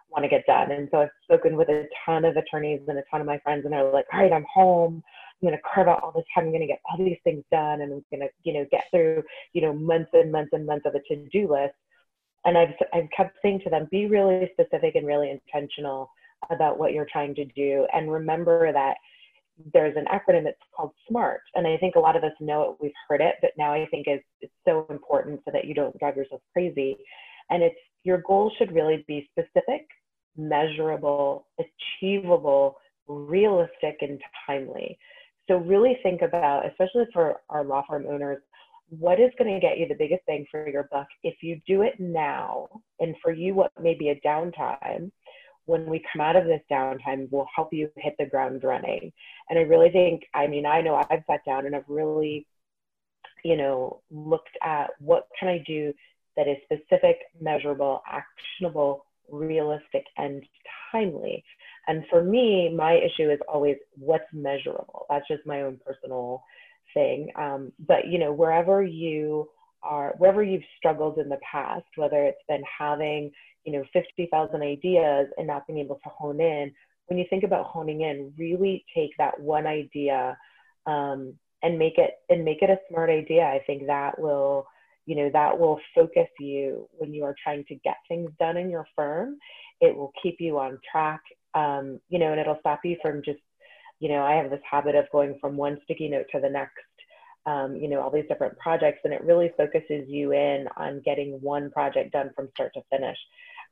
[0.10, 0.72] want to get done.
[0.72, 3.66] And so I've spoken with a ton of attorneys and a ton of my friends,
[3.66, 5.04] and they're like, all right, I'm home.
[5.42, 6.46] I'm going to carve out all this time.
[6.46, 8.86] I'm going to get all these things done, and I'm going to, you know, get
[8.92, 11.74] through, you know, months and months and months of a to-do list.
[12.46, 16.10] And I've, I've kept saying to them, be really specific and really intentional
[16.50, 17.88] about what you're trying to do.
[17.94, 18.98] And remember that
[19.74, 21.42] there's an acronym that's called SMART.
[21.56, 23.86] And I think a lot of us know it, we've heard it, but now I
[23.92, 26.98] think it's, it's so important so that you don't drive yourself crazy.
[27.50, 29.86] And it's your goal should really be specific,
[30.38, 34.98] measurable, achievable, realistic, and timely.
[35.48, 38.42] So really think about, especially for our law firm owners,
[38.90, 41.82] what is going to get you the biggest bang for your buck if you do
[41.82, 42.68] it now
[43.00, 45.10] and for you what may be a downtime
[45.66, 49.12] when we come out of this downtime will help you hit the ground running.
[49.50, 52.48] And I really think, I mean, I know I've sat down and I've really,
[53.44, 55.94] you know, looked at what can I do
[56.38, 60.44] that is specific, measurable, actionable, realistic, and
[60.92, 61.44] timely.
[61.88, 65.06] And for me, my issue is always what's measurable.
[65.10, 66.44] That's just my own personal
[66.94, 67.32] thing.
[67.36, 69.50] Um, but you know, wherever you
[69.84, 73.32] are, wherever you've struggled in the past, whether it's been having
[73.66, 76.72] you know 50,000 ideas and not being able to hone in
[77.08, 80.36] when you think about honing in really take that one idea
[80.88, 83.44] um, and make it and make it a smart idea.
[83.44, 84.66] I think that will
[85.06, 88.70] you know that will focus you when you are trying to get things done in
[88.70, 89.38] your firm.
[89.80, 91.22] It will keep you on track
[91.54, 93.40] um, you know and it'll stop you from just
[94.00, 96.78] you know i have this habit of going from one sticky note to the next
[97.46, 101.40] um, you know all these different projects and it really focuses you in on getting
[101.42, 103.18] one project done from start to finish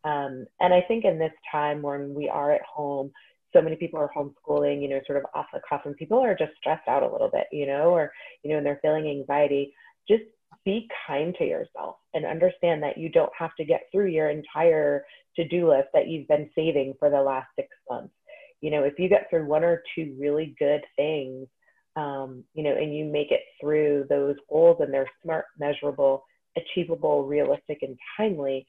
[0.03, 3.11] um, and I think in this time when we are at home,
[3.53, 6.35] so many people are homeschooling, you know, sort of off the cuff, and people are
[6.35, 8.11] just stressed out a little bit, you know, or,
[8.43, 9.73] you know, and they're feeling anxiety.
[10.07, 10.23] Just
[10.65, 15.05] be kind to yourself and understand that you don't have to get through your entire
[15.35, 18.13] to do list that you've been saving for the last six months.
[18.61, 21.47] You know, if you get through one or two really good things,
[21.95, 26.23] um, you know, and you make it through those goals and they're smart, measurable,
[26.57, 28.67] achievable, realistic, and timely,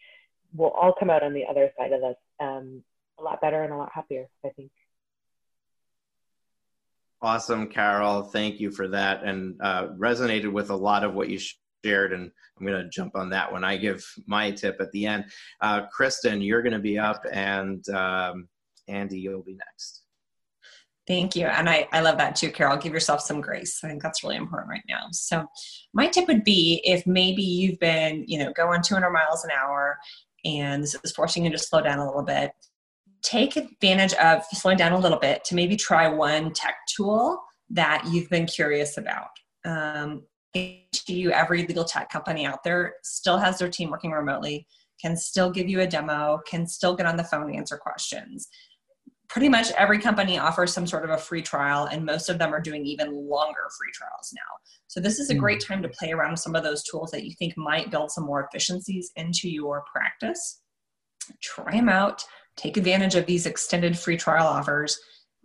[0.54, 2.82] we'll all come out on the other side of this um,
[3.18, 4.70] a lot better and a lot happier, I think.
[7.22, 8.22] Awesome, Carol.
[8.22, 9.22] Thank you for that.
[9.24, 11.38] And uh, resonated with a lot of what you
[11.84, 12.14] shared.
[12.14, 15.26] And I'm going to jump on that when I give my tip at the end.
[15.60, 18.48] Uh, Kristen, you're going to be up, and um,
[18.88, 20.02] Andy, you'll be next.
[21.10, 21.46] Thank you.
[21.46, 22.76] And I, I love that too, Carol.
[22.76, 23.80] Give yourself some grace.
[23.82, 25.08] I think that's really important right now.
[25.10, 25.44] So
[25.92, 29.98] my tip would be if maybe you've been, you know, going 200 miles an hour
[30.44, 32.52] and this is forcing you to slow down a little bit.
[33.22, 38.06] Take advantage of slowing down a little bit to maybe try one tech tool that
[38.08, 39.30] you've been curious about.
[39.64, 40.22] Um,
[40.54, 44.64] you, every legal tech company out there still has their team working remotely,
[45.02, 48.48] can still give you a demo, can still get on the phone and answer questions.
[49.30, 52.52] Pretty much every company offers some sort of a free trial, and most of them
[52.52, 54.58] are doing even longer free trials now.
[54.88, 57.24] So, this is a great time to play around with some of those tools that
[57.24, 60.60] you think might build some more efficiencies into your practice.
[61.40, 62.24] Try them out,
[62.56, 64.98] take advantage of these extended free trial offers.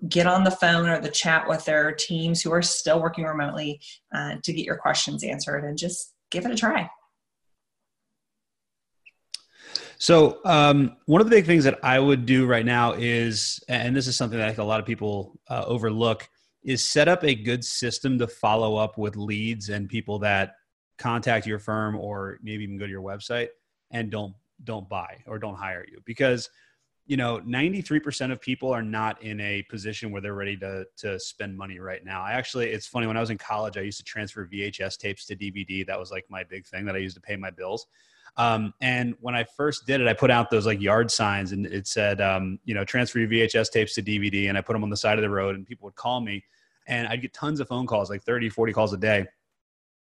[0.09, 3.79] Get on the phone or the chat with their teams who are still working remotely
[4.13, 6.89] uh, to get your questions answered and just give it a try.
[10.05, 13.95] So, um, one of the big things that I would do right now is, and
[13.95, 16.29] this is something that I think a lot of people uh, overlook,
[16.61, 20.57] is set up a good system to follow up with leads and people that
[20.99, 23.47] contact your firm or maybe even go to your website
[23.89, 25.99] and don't don't buy or don't hire you.
[26.05, 26.51] Because
[27.07, 31.19] you know 93% of people are not in a position where they're ready to to
[31.19, 32.21] spend money right now.
[32.21, 35.25] I actually it's funny when i was in college i used to transfer vhs tapes
[35.25, 37.87] to dvd that was like my big thing that i used to pay my bills
[38.37, 41.65] um, and when I first did it, I put out those like yard signs and
[41.65, 44.49] it said, um, you know, transfer your VHS tapes to DVD.
[44.49, 46.43] And I put them on the side of the road and people would call me
[46.87, 49.25] and I'd get tons of phone calls, like 30, 40 calls a day.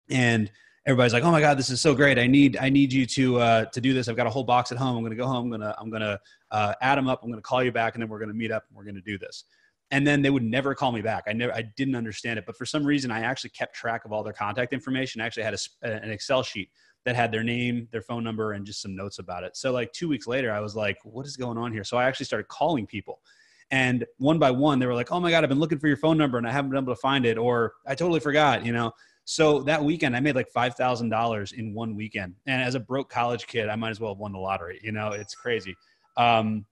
[0.09, 0.51] And
[0.87, 2.19] everybody's like, "Oh my God, this is so great!
[2.19, 4.09] I need I need you to uh, to do this.
[4.09, 4.97] I've got a whole box at home.
[4.97, 5.45] I'm going to go home.
[5.45, 7.21] I'm going to I'm to uh, add them up.
[7.23, 8.85] I'm going to call you back, and then we're going to meet up and we're
[8.85, 9.45] going to do this."
[9.93, 11.25] And then they would never call me back.
[11.27, 14.13] I never I didn't understand it, but for some reason, I actually kept track of
[14.13, 15.21] all their contact information.
[15.21, 16.71] I actually had a, an Excel sheet
[17.05, 19.57] that had their name, their phone number, and just some notes about it.
[19.57, 21.85] So like two weeks later, I was like, what is going on here?
[21.85, 23.21] So I actually started calling people.
[23.71, 25.97] And one by one, they were like, oh my God, I've been looking for your
[25.97, 28.73] phone number and I haven't been able to find it, or I totally forgot, you
[28.73, 28.93] know?
[29.25, 32.35] So that weekend, I made like $5,000 in one weekend.
[32.47, 34.81] And as a broke college kid, I might as well have won the lottery.
[34.83, 35.77] You know, it's crazy.
[36.17, 36.67] Um,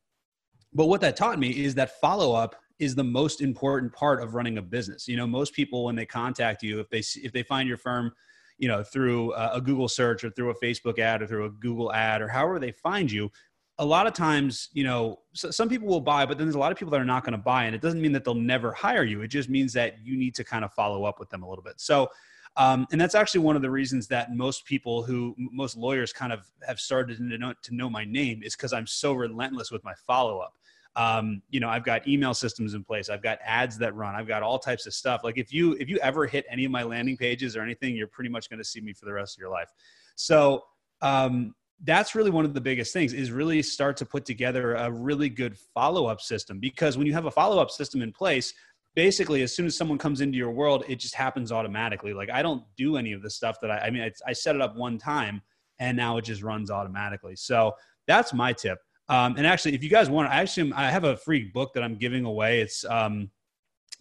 [0.75, 4.35] but what that taught me is that follow up is the most important part of
[4.35, 5.07] running a business.
[5.07, 8.13] You know, most people, when they contact you, if they, if they find your firm,
[8.59, 11.93] you know through a google search or through a facebook ad or through a google
[11.93, 13.31] ad or however they find you
[13.79, 16.73] a lot of times you know some people will buy but then there's a lot
[16.73, 18.73] of people that are not going to buy and it doesn't mean that they'll never
[18.73, 19.23] hire you.
[19.23, 21.63] It just means that you need to kind of follow up with them a little
[21.63, 21.75] bit.
[21.81, 22.09] So
[22.57, 26.33] um, and that's actually one of the reasons that most people who most lawyers kind
[26.33, 29.85] of have started to know, to know my name is because i'm so relentless with
[29.85, 30.58] my follow-up
[30.99, 33.09] um, you know i've got email systems in place.
[33.09, 34.15] I've got ads that run.
[34.15, 35.23] I've got all types of stuff.
[35.23, 38.09] Like if you if you ever hit any of my landing pages or anything you're
[38.09, 39.71] pretty much going to see me for the rest of your life.
[40.17, 40.65] So
[41.01, 44.91] um, that's really one of the biggest things is really start to put together a
[44.91, 46.59] really good follow-up system.
[46.59, 48.53] Because when you have a follow-up system in place
[48.97, 52.13] basically as soon as someone comes into your world it just happens automatically.
[52.13, 54.57] Like i don't do any of the stuff that i i mean I, I set
[54.57, 55.43] it up one time
[55.79, 57.37] and now it just runs automatically.
[57.37, 57.73] So
[58.09, 58.79] that's my tip
[59.09, 61.83] um, and actually, if you guys want, I actually I have a free book that
[61.83, 62.61] I'm giving away.
[62.61, 63.31] It's um,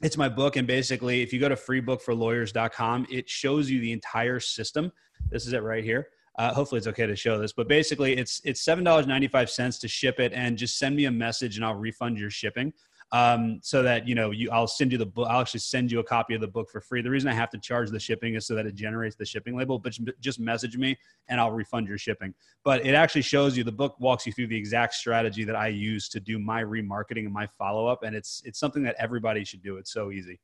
[0.02, 4.40] it's my book, and basically, if you go to freebookforlawyers.com, it shows you the entire
[4.40, 4.92] system.
[5.32, 6.10] This is it right here.
[6.38, 9.50] Uh, hopefully, it's okay to show this, but basically, it's it's seven dollars ninety five
[9.50, 12.74] cents to ship it, and just send me a message, and I'll refund your shipping
[13.12, 15.28] um, so that you know you I'll send you the book.
[15.30, 17.02] I'll actually send you a copy of the book for free.
[17.02, 19.56] The reason I have to charge the shipping is so that it generates the shipping
[19.58, 19.80] label.
[19.80, 20.98] But just message me
[21.30, 22.34] and I'll refund your shipping.
[22.64, 25.68] But it actually shows you the book walks you through the exact strategy that I
[25.68, 29.44] use to do my remarketing and my follow up, and it's it's something that everybody
[29.46, 29.78] should do.
[29.78, 30.40] It's so easy.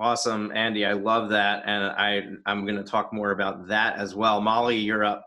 [0.00, 0.86] Awesome, Andy.
[0.86, 4.40] I love that, and I I'm going to talk more about that as well.
[4.40, 5.26] Molly, you're up.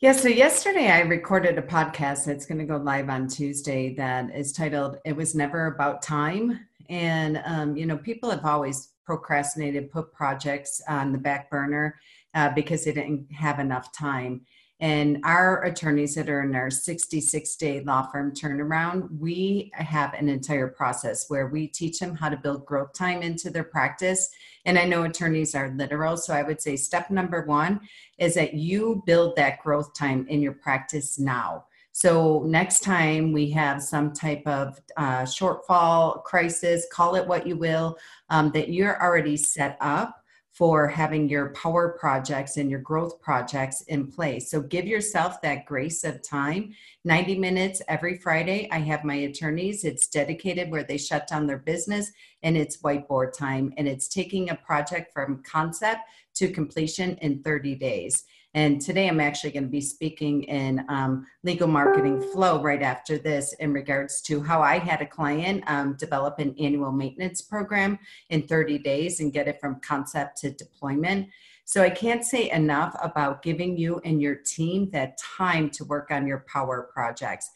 [0.00, 4.28] Yeah, so yesterday I recorded a podcast that's going to go live on Tuesday that
[4.36, 6.60] is titled It Was Never About Time.
[6.90, 11.98] And, um, you know, people have always procrastinated, put projects on the back burner
[12.34, 14.42] uh, because they didn't have enough time.
[14.80, 20.28] And our attorneys that are in our 66 day law firm turnaround, we have an
[20.28, 24.28] entire process where we teach them how to build growth time into their practice.
[24.66, 26.18] And I know attorneys are literal.
[26.18, 27.80] So I would say step number one
[28.18, 31.64] is that you build that growth time in your practice now.
[31.92, 37.56] So next time we have some type of uh, shortfall, crisis, call it what you
[37.56, 37.96] will,
[38.28, 40.22] um, that you're already set up
[40.56, 44.50] for having your power projects and your growth projects in place.
[44.50, 46.74] So give yourself that grace of time.
[47.04, 48.66] 90 minutes every Friday.
[48.72, 49.84] I have my attorneys.
[49.84, 52.10] It's dedicated where they shut down their business
[52.42, 53.74] and it's whiteboard time.
[53.76, 56.00] And it's taking a project from concept
[56.36, 58.24] to completion in 30 days.
[58.56, 63.18] And today I'm actually going to be speaking in um, legal marketing flow right after
[63.18, 67.98] this in regards to how I had a client um, develop an annual maintenance program
[68.30, 71.28] in 30 days and get it from concept to deployment.
[71.66, 76.10] So I can't say enough about giving you and your team that time to work
[76.10, 77.50] on your power projects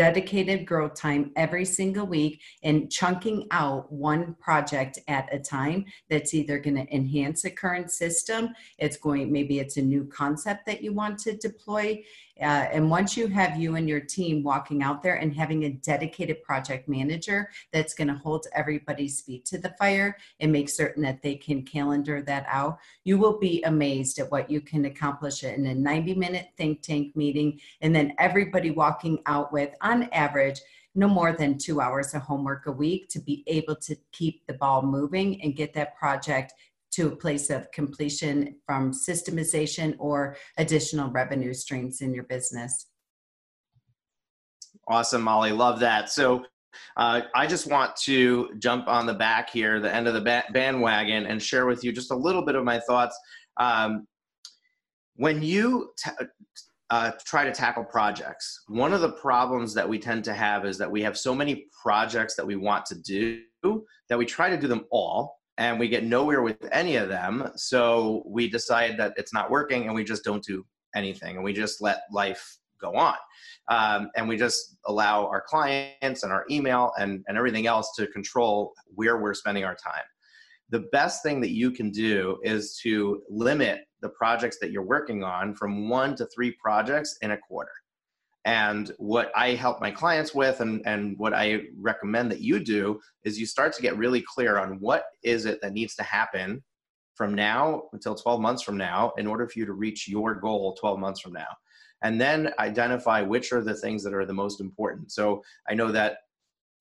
[0.00, 6.32] dedicated growth time every single week and chunking out one project at a time that's
[6.32, 8.48] either going to enhance a current system
[8.78, 12.02] it's going maybe it's a new concept that you want to deploy
[12.40, 15.70] Uh, and once you have you and your team walking out there and having a
[15.70, 21.02] dedicated project manager that's going to hold everybody's feet to the fire and make certain
[21.02, 25.44] that they can calendar that out, you will be amazed at what you can accomplish
[25.44, 27.60] in a 90 minute think tank meeting.
[27.80, 30.60] And then everybody walking out with, on average,
[30.94, 34.54] no more than two hours of homework a week to be able to keep the
[34.54, 36.52] ball moving and get that project
[36.92, 42.86] to a place of completion from systemization or additional revenue streams in your business.
[44.88, 45.52] Awesome, Molly.
[45.52, 46.10] Love that.
[46.10, 46.44] So
[46.96, 50.44] uh, I just want to jump on the back here, the end of the ba-
[50.52, 53.18] bandwagon, and share with you just a little bit of my thoughts.
[53.56, 54.06] Um,
[55.16, 56.10] when you t-
[56.90, 58.64] uh, try to tackle projects.
[58.66, 61.66] One of the problems that we tend to have is that we have so many
[61.82, 63.42] projects that we want to do
[64.08, 67.50] that we try to do them all and we get nowhere with any of them.
[67.54, 70.64] So we decide that it's not working and we just don't do
[70.96, 73.16] anything and we just let life go on.
[73.68, 78.06] Um, and we just allow our clients and our email and, and everything else to
[78.06, 80.02] control where we're spending our time.
[80.70, 85.22] The best thing that you can do is to limit the projects that you're working
[85.22, 87.72] on from one to three projects in a quarter.
[88.44, 93.00] And what I help my clients with and, and what I recommend that you do
[93.24, 96.62] is you start to get really clear on what is it that needs to happen
[97.14, 100.74] from now until 12 months from now in order for you to reach your goal
[100.80, 101.48] 12 months from now.
[102.02, 105.12] And then identify which are the things that are the most important.
[105.12, 106.20] So I know that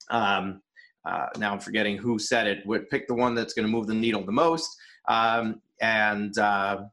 [0.10, 0.62] um,
[1.06, 2.66] uh, now I'm forgetting who said it.
[2.66, 6.84] Would pick the one that's going to move the needle the most, um, and uh,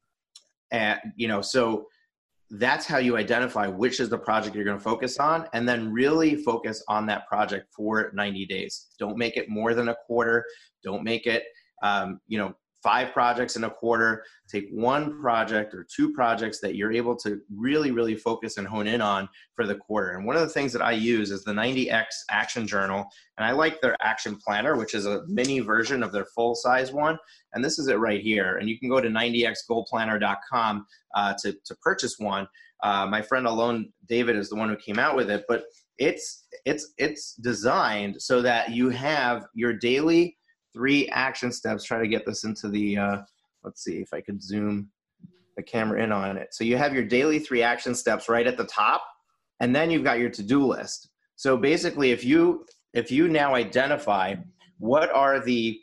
[0.70, 1.86] and you know so
[2.50, 5.92] that's how you identify which is the project you're going to focus on and then
[5.92, 8.86] really focus on that project for 90 days.
[8.98, 10.44] Don't make it more than a quarter.
[10.84, 11.44] Don't make it
[11.82, 12.54] um, you know
[12.86, 17.40] five projects in a quarter take one project or two projects that you're able to
[17.52, 20.12] really really focus and hone in on for the quarter.
[20.12, 23.04] And one of the things that i use is the 90x action journal
[23.36, 26.92] and i like their action planner which is a mini version of their full size
[26.92, 27.18] one
[27.54, 28.58] and this is it right here.
[28.58, 32.46] And you can go to 90xgoalplanner.com uh, to, to purchase one.
[32.84, 35.64] Uh, my friend alone david is the one who came out with it but
[35.98, 40.35] it's it's it's designed so that you have your daily
[40.76, 41.84] three action steps.
[41.84, 43.16] Try to get this into the, uh,
[43.64, 44.90] let's see if I could zoom
[45.56, 46.48] the camera in on it.
[46.52, 49.02] So you have your daily three action steps right at the top,
[49.60, 51.08] and then you've got your to-do list.
[51.36, 54.34] So basically, if you if you now identify
[54.78, 55.78] what are the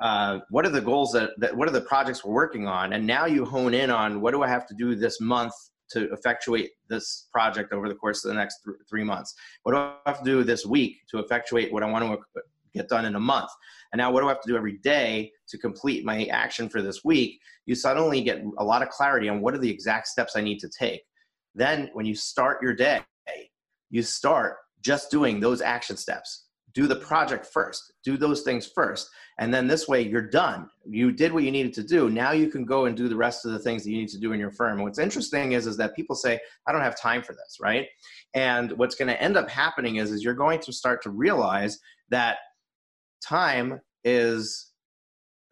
[0.00, 3.06] uh, what are the goals that, that what are the projects we're working on, and
[3.06, 5.52] now you hone in on what do I have to do this month
[5.90, 9.34] to effectuate this project over the course of the next th- three months?
[9.64, 12.40] What do I have to do this week to effectuate what I want to
[12.72, 13.50] get done in a month?
[13.92, 16.82] And now, what do I have to do every day to complete my action for
[16.82, 17.40] this week?
[17.66, 20.58] You suddenly get a lot of clarity on what are the exact steps I need
[20.60, 21.02] to take.
[21.54, 23.02] Then, when you start your day,
[23.90, 26.46] you start just doing those action steps.
[26.72, 29.10] Do the project first, do those things first.
[29.40, 30.68] And then this way, you're done.
[30.86, 32.10] You did what you needed to do.
[32.10, 34.20] Now you can go and do the rest of the things that you need to
[34.20, 34.74] do in your firm.
[34.74, 37.86] And what's interesting is, is that people say, I don't have time for this, right?
[38.34, 41.80] And what's going to end up happening is, is you're going to start to realize
[42.10, 42.36] that
[43.22, 44.72] time is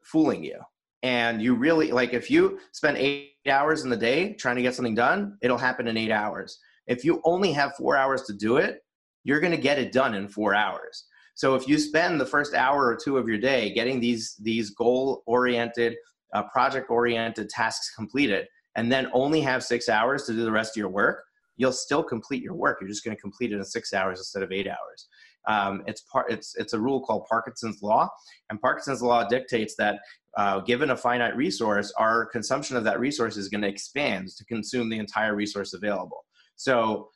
[0.02, 0.58] fooling you.
[1.02, 4.74] And you really, like, if you spend eight hours in the day trying to get
[4.74, 6.58] something done, it'll happen in eight hours.
[6.86, 8.80] If you only have four hours to do it,
[9.22, 11.04] you're going to get it done in four hours.
[11.34, 14.70] So if you spend the first hour or two of your day getting these these
[14.70, 15.94] goal oriented,
[16.34, 20.72] uh, project oriented tasks completed, and then only have six hours to do the rest
[20.72, 21.22] of your work,
[21.56, 22.78] you'll still complete your work.
[22.80, 25.08] You're just going to complete it in six hours instead of eight hours.
[25.48, 26.30] Um, it's part.
[26.30, 28.08] It's it's a rule called Parkinson's law,
[28.50, 29.98] and Parkinson's law dictates that
[30.36, 34.44] uh, given a finite resource, our consumption of that resource is going to expand to
[34.44, 36.24] consume the entire resource available.
[36.56, 37.08] So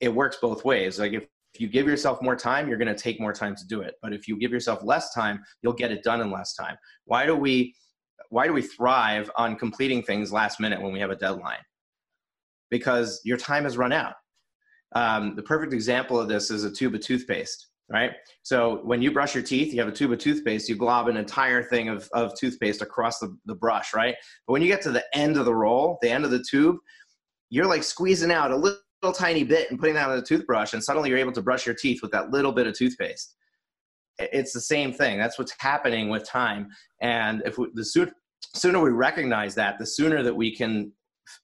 [0.00, 0.98] it works both ways.
[0.98, 3.66] Like if if you give yourself more time, you're going to take more time to
[3.66, 3.94] do it.
[4.02, 6.76] But if you give yourself less time, you'll get it done in less time.
[7.04, 7.74] Why do we
[8.30, 11.58] why do we thrive on completing things last minute when we have a deadline?
[12.70, 14.14] Because your time has run out.
[14.94, 18.12] Um, the perfect example of this is a tube of toothpaste, right?
[18.42, 21.16] So when you brush your teeth, you have a tube of toothpaste, you glob an
[21.16, 24.16] entire thing of, of toothpaste across the, the brush, right?
[24.46, 26.76] But when you get to the end of the roll, the end of the tube,
[27.50, 30.72] you're like squeezing out a little, little tiny bit and putting that on the toothbrush,
[30.72, 33.34] and suddenly you're able to brush your teeth with that little bit of toothpaste.
[34.18, 35.18] It's the same thing.
[35.18, 36.68] That's what's happening with time.
[37.00, 38.12] And if we, the sooner,
[38.54, 40.92] sooner we recognize that, the sooner that we can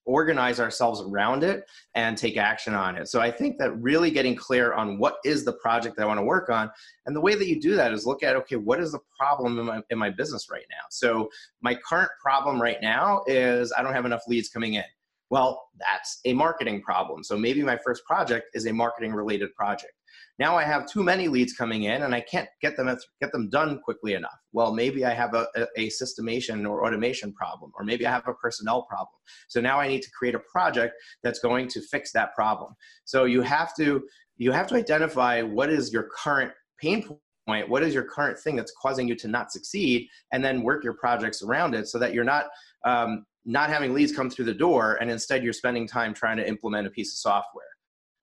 [0.05, 1.65] organize ourselves around it
[1.95, 3.09] and take action on it.
[3.09, 6.19] So I think that really getting clear on what is the project that I want
[6.19, 6.71] to work on.
[7.07, 9.59] And the way that you do that is look at, okay, what is the problem
[9.59, 10.85] in my, in my business right now?
[10.91, 11.29] So
[11.61, 14.85] my current problem right now is I don't have enough leads coming in.
[15.29, 17.25] Well, that's a marketing problem.
[17.25, 19.93] So maybe my first project is a marketing related project.
[20.39, 23.49] Now I have too many leads coming in and I can't get them get them
[23.49, 24.39] done quickly enough.
[24.53, 28.35] Well, maybe I have a, a systemation or automation problem, or maybe I have a
[28.35, 29.19] personnel problem.
[29.49, 32.75] So now I need to create a project that's going to fix that problem.
[33.05, 34.03] So you have to
[34.37, 37.03] you have to identify what is your current pain
[37.47, 40.85] point what is your current thing that's causing you to not succeed and then work
[40.85, 42.47] your projects around it so that you're not
[42.85, 46.47] um, not having leads come through the door and instead you're spending time trying to
[46.47, 47.76] implement a piece of software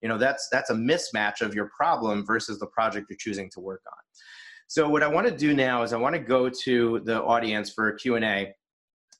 [0.03, 3.59] you know that's that's a mismatch of your problem versus the project you're choosing to
[3.59, 3.97] work on
[4.67, 7.71] so what i want to do now is i want to go to the audience
[7.71, 8.53] for a q&a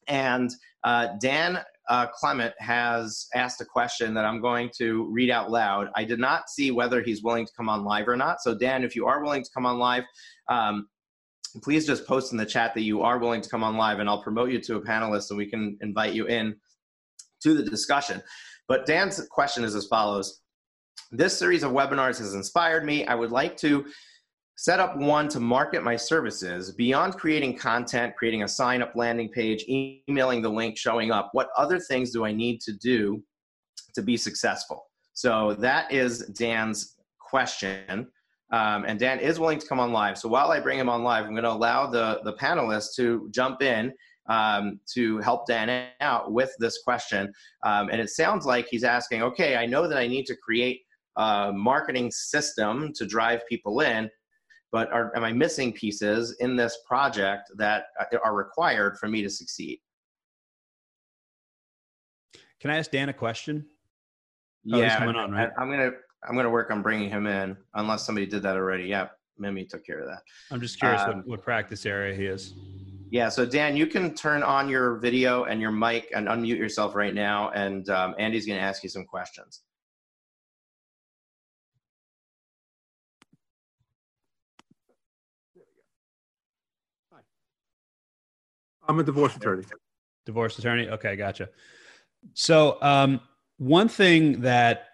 [0.08, 0.52] and
[0.84, 1.60] uh, dan
[1.90, 6.20] uh, clement has asked a question that i'm going to read out loud i did
[6.20, 9.08] not see whether he's willing to come on live or not so dan if you
[9.08, 10.04] are willing to come on live
[10.50, 10.88] um,
[11.62, 14.10] please just post in the chat that you are willing to come on live and
[14.10, 16.56] I'll promote you to a panelist and we can invite you in
[17.44, 18.22] to the discussion.
[18.68, 20.42] But Dan's question is as follows.
[21.12, 23.06] This series of webinars has inspired me.
[23.06, 23.86] I would like to
[24.56, 29.30] set up one to market my services beyond creating content, creating a sign up landing
[29.30, 31.30] page, emailing the link, showing up.
[31.34, 33.24] What other things do I need to do
[33.96, 34.86] to be successful?
[35.14, 38.08] So that is Dan's question.
[38.52, 40.18] Um, and Dan is willing to come on live.
[40.18, 43.28] So while I bring him on live, I'm going to allow the, the panelists to
[43.32, 43.92] jump in
[44.28, 47.32] um, to help Dan out with this question.
[47.64, 50.82] Um, and it sounds like he's asking, okay, I know that I need to create
[51.18, 54.10] a marketing system to drive people in,
[54.72, 57.86] but are, am I missing pieces in this project that
[58.24, 59.80] are required for me to succeed?
[62.60, 63.66] Can I ask Dan a question?
[64.72, 65.50] Oh, yeah, on, right?
[65.58, 65.92] I, I'm gonna
[66.28, 68.86] I'm going to work on bringing him in, unless somebody did that already.
[68.86, 69.08] Yeah,
[69.38, 70.22] Mimi took care of that.
[70.52, 72.54] I'm just curious um, what, what practice area he is.
[73.14, 76.96] Yeah, so Dan, you can turn on your video and your mic and unmute yourself
[76.96, 79.62] right now, and um, Andy's going to ask you some questions.
[88.88, 89.66] I'm a divorce attorney.
[90.26, 90.90] Divorce attorney.
[90.90, 91.50] Okay, gotcha.
[92.34, 93.22] So, um,
[93.58, 94.88] one thing that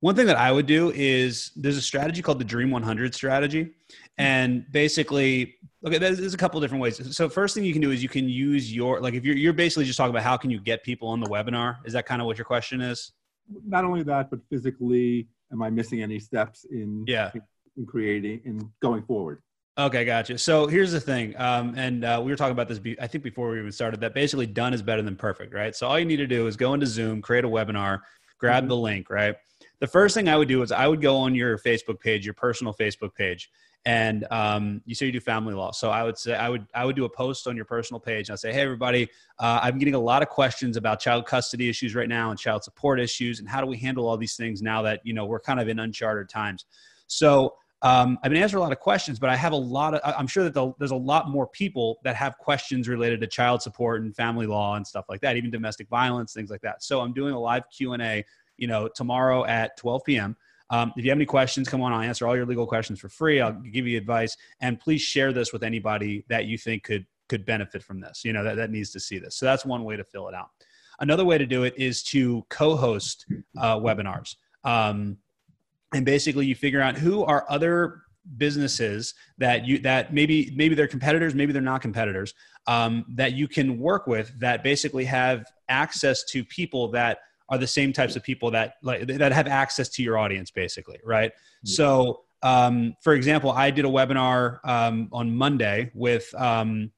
[0.00, 3.70] one thing that I would do is there's a strategy called the Dream 100 strategy.
[4.18, 5.54] And basically,
[5.84, 7.16] okay, there's a couple different ways.
[7.16, 9.52] So first thing you can do is you can use your, like if you're, you're
[9.52, 11.78] basically just talking about how can you get people on the webinar?
[11.84, 13.12] Is that kind of what your question is?
[13.66, 17.30] Not only that, but physically, am I missing any steps in, yeah.
[17.76, 19.42] in creating and going forward?
[19.78, 20.36] Okay, gotcha.
[20.36, 22.78] So here's the thing, um, and uh, we were talking about this.
[22.78, 25.74] Be- I think before we even started, that basically done is better than perfect, right?
[25.74, 28.00] So all you need to do is go into Zoom, create a webinar,
[28.38, 28.68] grab mm-hmm.
[28.68, 29.36] the link, right?
[29.80, 32.34] the first thing I would do is I would go on your Facebook page, your
[32.34, 33.50] personal Facebook page,
[33.84, 35.72] and um, you say you do family law.
[35.72, 38.28] So I would say I would I would do a post on your personal page.
[38.28, 39.08] And I'd say, hey everybody,
[39.38, 42.64] uh, I'm getting a lot of questions about child custody issues right now and child
[42.64, 45.40] support issues, and how do we handle all these things now that you know we're
[45.40, 46.66] kind of in uncharted times.
[47.06, 50.00] So um, I've been answering a lot of questions, but I have a lot of,
[50.04, 53.62] I'm sure that the, there's a lot more people that have questions related to child
[53.62, 56.84] support and family law and stuff like that, even domestic violence, things like that.
[56.84, 58.22] So I'm doing a live Q&A
[58.60, 60.36] you know, tomorrow at 12 p.m.
[60.70, 61.92] Um, if you have any questions, come on.
[61.92, 63.40] I'll answer all your legal questions for free.
[63.40, 67.44] I'll give you advice, and please share this with anybody that you think could could
[67.44, 68.24] benefit from this.
[68.24, 69.36] You know, that, that needs to see this.
[69.36, 70.50] So that's one way to fill it out.
[71.00, 73.26] Another way to do it is to co-host
[73.58, 75.16] uh, webinars, um,
[75.92, 78.02] and basically you figure out who are other
[78.36, 82.34] businesses that you that maybe maybe they're competitors, maybe they're not competitors,
[82.66, 87.18] um, that you can work with that basically have access to people that
[87.50, 90.98] are the same types of people that like that have access to your audience basically
[91.04, 91.32] right?
[91.62, 91.74] Yeah.
[91.74, 96.90] so um, for example i did a webinar um, on monday with um,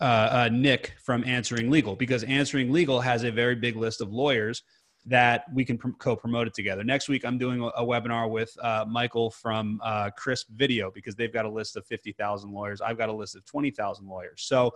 [0.00, 4.12] uh, uh, nick from answering legal because answering legal has a very big list of
[4.12, 4.62] lawyers
[5.06, 6.82] that we can co-promote it together.
[6.82, 11.14] Next week i'm doing a, a webinar with uh, michael from uh, crisp video because
[11.14, 12.80] they've got a list of 50000 lawyers.
[12.80, 14.42] I've got a list of 20000 lawyers.
[14.42, 14.72] So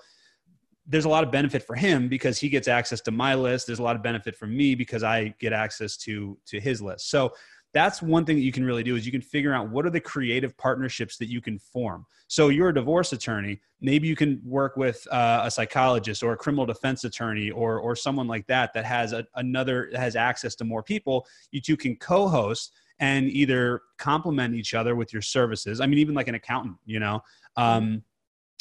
[0.89, 3.67] there's a lot of benefit for him because he gets access to my list.
[3.67, 7.11] There's a lot of benefit for me because I get access to to his list.
[7.11, 7.33] So
[7.75, 9.91] that's one thing that you can really do is you can figure out what are
[9.91, 12.07] the creative partnerships that you can form.
[12.27, 16.37] So you're a divorce attorney, maybe you can work with uh, a psychologist or a
[16.37, 20.65] criminal defense attorney or or someone like that that has a, another has access to
[20.65, 21.27] more people.
[21.51, 25.81] You two can co-host and either complement each other with your services.
[25.81, 27.21] I mean, even like an accountant, you know.
[27.57, 28.03] Um,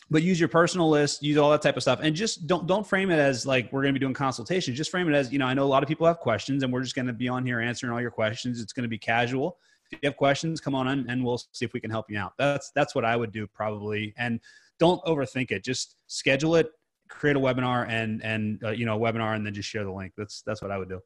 [0.09, 1.99] but use your personal list use all that type of stuff.
[2.01, 4.91] And just don't don't frame it as like we're going to be doing consultations just
[4.91, 6.83] frame it as you know i know a lot of people have questions and we're
[6.83, 8.61] just going to be on here answering all your questions.
[8.61, 9.57] It's going to be casual.
[9.91, 12.17] If you have questions come on in and we'll see if we can help you
[12.17, 12.33] out.
[12.37, 14.13] That's that's what i would do probably.
[14.17, 14.39] And
[14.79, 15.63] don't overthink it.
[15.63, 16.71] Just schedule it
[17.07, 19.91] create a webinar and and uh, you know a webinar and then just share the
[19.91, 20.13] link.
[20.17, 20.99] That's that's what I would do.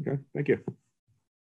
[0.00, 0.58] Okay, thank you.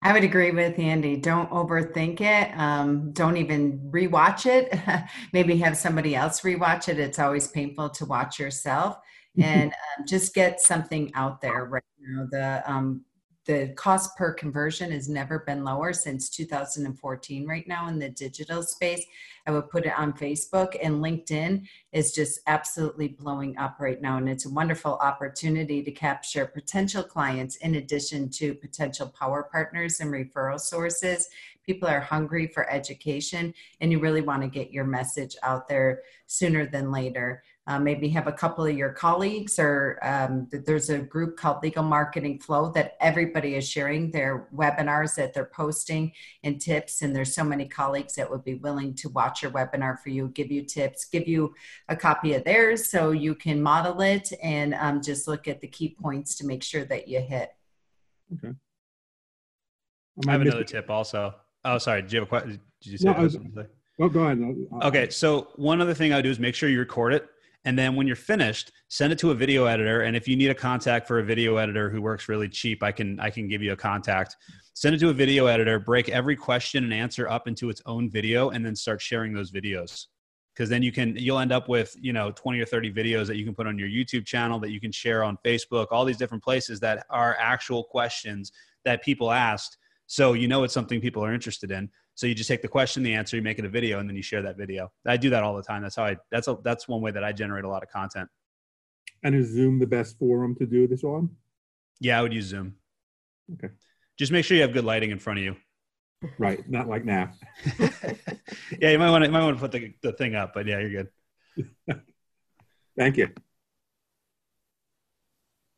[0.02, 1.16] I would agree with Andy.
[1.16, 2.50] Don't overthink it.
[2.58, 4.78] Um, don't even rewatch it.
[5.32, 6.98] Maybe have somebody else rewatch it.
[6.98, 8.98] It's always painful to watch yourself.
[9.36, 12.28] And um, just get something out there right now.
[12.30, 13.04] The um,
[13.44, 18.62] the cost per conversion has never been lower since 2014 right now in the digital
[18.62, 19.04] space.
[19.46, 24.16] I would put it on facebook and linkedin is just absolutely blowing up right now
[24.16, 30.00] and it's a wonderful opportunity to capture potential clients in addition to potential power partners
[30.00, 31.28] and referral sources.
[31.66, 36.00] People are hungry for education and you really want to get your message out there
[36.26, 40.98] sooner than later uh, maybe have a couple of your colleagues or um, there's a
[40.98, 46.12] group called legal marketing flow that everybody is sharing their webinars that they're posting
[46.42, 49.98] and tips and there's so many colleagues that would be willing to watch your webinar
[49.98, 51.54] for you give you tips give you
[51.88, 55.68] a copy of theirs so you can model it and um, just look at the
[55.68, 57.50] key points to make sure that you hit
[58.34, 58.54] Okay.
[60.28, 61.34] I have another tip also.
[61.64, 62.02] Oh, sorry.
[62.02, 62.60] Did you have a question?
[62.82, 63.66] Did you say, No, I was- something?
[64.00, 64.40] Oh, go ahead.
[64.72, 67.28] I'll- Okay, so one other thing I do is make sure you record it,
[67.64, 70.02] and then when you're finished, send it to a video editor.
[70.02, 72.92] And if you need a contact for a video editor who works really cheap, I
[72.92, 74.36] can I can give you a contact.
[74.74, 75.78] Send it to a video editor.
[75.78, 79.50] Break every question and answer up into its own video, and then start sharing those
[79.50, 80.06] videos.
[80.54, 83.36] Because then you can you'll end up with you know 20 or 30 videos that
[83.36, 86.18] you can put on your YouTube channel that you can share on Facebook, all these
[86.18, 88.52] different places that are actual questions
[88.84, 89.78] that people asked.
[90.06, 91.88] So you know it's something people are interested in.
[92.16, 94.14] So you just take the question, the answer, you make it a video, and then
[94.14, 94.92] you share that video.
[95.06, 95.82] I do that all the time.
[95.82, 96.16] That's how I.
[96.30, 98.28] That's a, that's one way that I generate a lot of content.
[99.22, 101.30] And is Zoom the best forum to do this on?
[102.00, 102.76] Yeah, I would use Zoom.
[103.54, 103.72] Okay.
[104.18, 105.56] Just make sure you have good lighting in front of you.
[106.38, 107.32] Right, not like now.
[108.80, 110.78] yeah, you might want to might want to put the, the thing up, but yeah,
[110.78, 111.04] you're
[111.86, 112.00] good.
[112.96, 113.28] Thank you.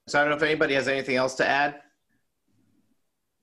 [0.07, 1.81] So I don't know if anybody has anything else to add.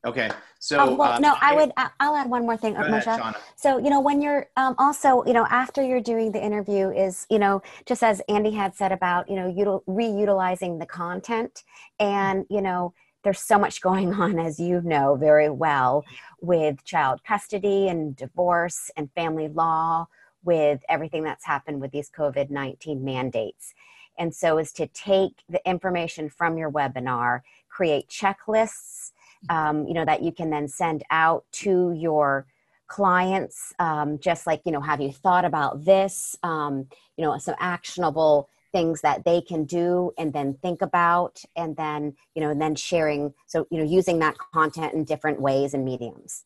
[0.06, 0.30] Okay,
[0.60, 1.72] so oh, well, uh, no, I would.
[1.78, 3.22] I- I'll add one more thing, Go ahead,
[3.56, 7.26] So, you know, when you're um, also, you know, after you're doing the interview, is,
[7.30, 11.64] you know, just as Andy had said about, you know, util- reutilizing the content.
[12.00, 12.94] And, you know,
[13.24, 16.04] there's so much going on, as you know very well,
[16.42, 20.08] with child custody and divorce and family law,
[20.44, 23.74] with everything that's happened with these COVID 19 mandates.
[24.18, 29.13] And so, is to take the information from your webinar, create checklists,
[29.50, 32.48] um, you know, that you can then send out to your
[32.88, 36.88] clients um, just like you know have you thought about this um,
[37.18, 42.14] you know some actionable things that they can do and then think about and then
[42.36, 45.86] you know and then sharing so you know using that content in different ways and
[45.86, 46.44] mediums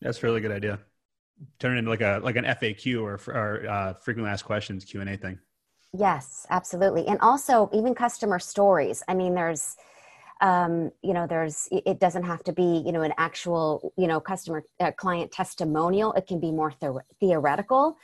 [0.00, 0.78] That's a really good idea.
[1.58, 5.00] Turn it into like a like an FAQ or, or uh, frequently asked questions Q
[5.00, 5.38] and A thing.
[5.92, 9.76] yes absolutely and also even customer stories i mean there's
[10.40, 14.20] um, you know there's it doesn't have to be you know an actual you know
[14.20, 17.96] customer uh, client testimonial it can be more the- theoretical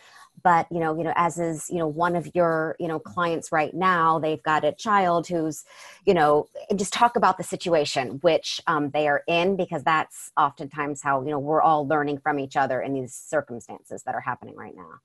[0.43, 3.53] but you know you know as is you know one of your you know clients
[3.53, 5.64] right now they've got a child who's
[6.05, 11.03] you know just talk about the situation which um, they are in because that's oftentimes
[11.03, 14.55] how you know we're all learning from each other in these circumstances that are happening
[14.57, 15.01] right now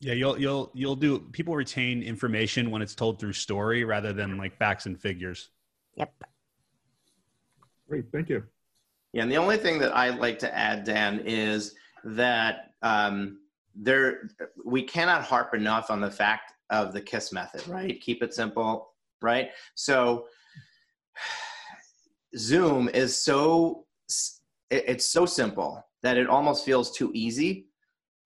[0.00, 1.18] Yeah, you'll you'll you'll do.
[1.32, 5.50] People retain information when it's told through story rather than like facts and figures.
[5.96, 6.12] Yep
[7.88, 8.42] Great, thank you.
[9.12, 11.74] Yeah, and the only thing that I'd like to add, Dan, is
[12.04, 13.38] that um,
[13.74, 14.28] there
[14.64, 18.00] we cannot harp enough on the fact of the KISS method, right?
[18.00, 18.90] Keep it simple,
[19.22, 19.50] right?
[19.74, 20.26] So
[22.36, 23.86] Zoom is so
[24.70, 27.65] it's so simple that it almost feels too easy.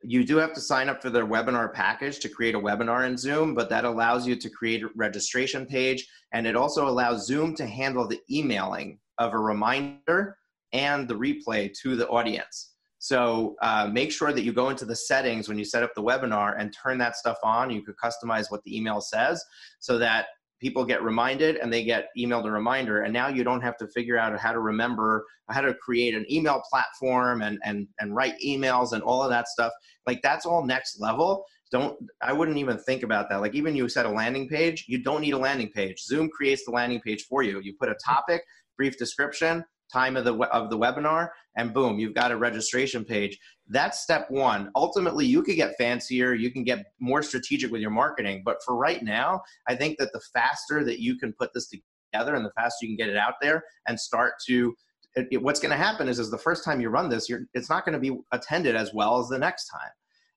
[0.02, 3.16] You do have to sign up for their webinar package to create a webinar in
[3.18, 7.54] Zoom, but that allows you to create a registration page and it also allows Zoom
[7.56, 10.36] to handle the emailing of a reminder
[10.72, 12.74] and the replay to the audience.
[12.98, 16.02] So uh, make sure that you go into the settings when you set up the
[16.02, 17.70] webinar and turn that stuff on.
[17.70, 19.42] You could customize what the email says
[19.78, 20.26] so that
[20.60, 23.02] people get reminded and they get emailed a reminder.
[23.02, 26.24] And now you don't have to figure out how to remember how to create an
[26.30, 29.72] email platform and and and write emails and all of that stuff.
[30.06, 31.44] Like that's all next level.
[31.72, 33.40] Don't I wouldn't even think about that.
[33.40, 36.02] Like even you set a landing page, you don't need a landing page.
[36.02, 37.60] Zoom creates the landing page for you.
[37.60, 38.42] You put a topic,
[38.76, 43.38] brief description, time of the of the webinar, and boom, you've got a registration page.
[43.68, 44.70] That's step one.
[44.74, 48.42] Ultimately, you could get fancier, you can get more strategic with your marketing.
[48.44, 51.68] But for right now, I think that the faster that you can put this
[52.12, 54.74] together and the faster you can get it out there and start to
[55.16, 57.70] it, it- what's going to happen is, is the first time you run this, it's
[57.70, 59.90] not going to be attended as well as the next time.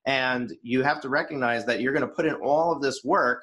[0.06, 3.42] And you have to recognize that you're going to put in all of this work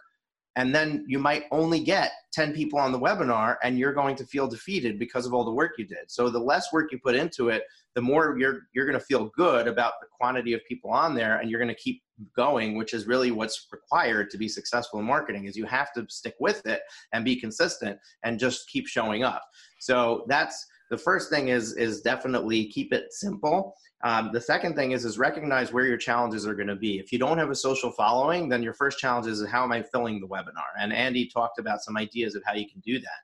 [0.55, 4.25] and then you might only get 10 people on the webinar and you're going to
[4.25, 6.09] feel defeated because of all the work you did.
[6.09, 7.63] So the less work you put into it
[7.95, 11.37] the more you're you're going to feel good about the quantity of people on there
[11.37, 12.01] and you're going to keep
[12.35, 16.05] going which is really what's required to be successful in marketing is you have to
[16.07, 16.81] stick with it
[17.13, 19.43] and be consistent and just keep showing up.
[19.79, 24.91] So that's the first thing is is definitely keep it simple um, the second thing
[24.91, 26.99] is is recognize where your challenges are going to be.
[26.99, 29.81] If you don't have a social following then your first challenge is how am i
[29.81, 30.71] filling the webinar?
[30.79, 33.19] And andy talked about some ideas of how you can do that.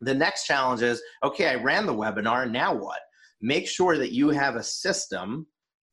[0.00, 3.00] The next challenge is okay i ran the webinar now what?
[3.40, 5.46] Make sure that you have a system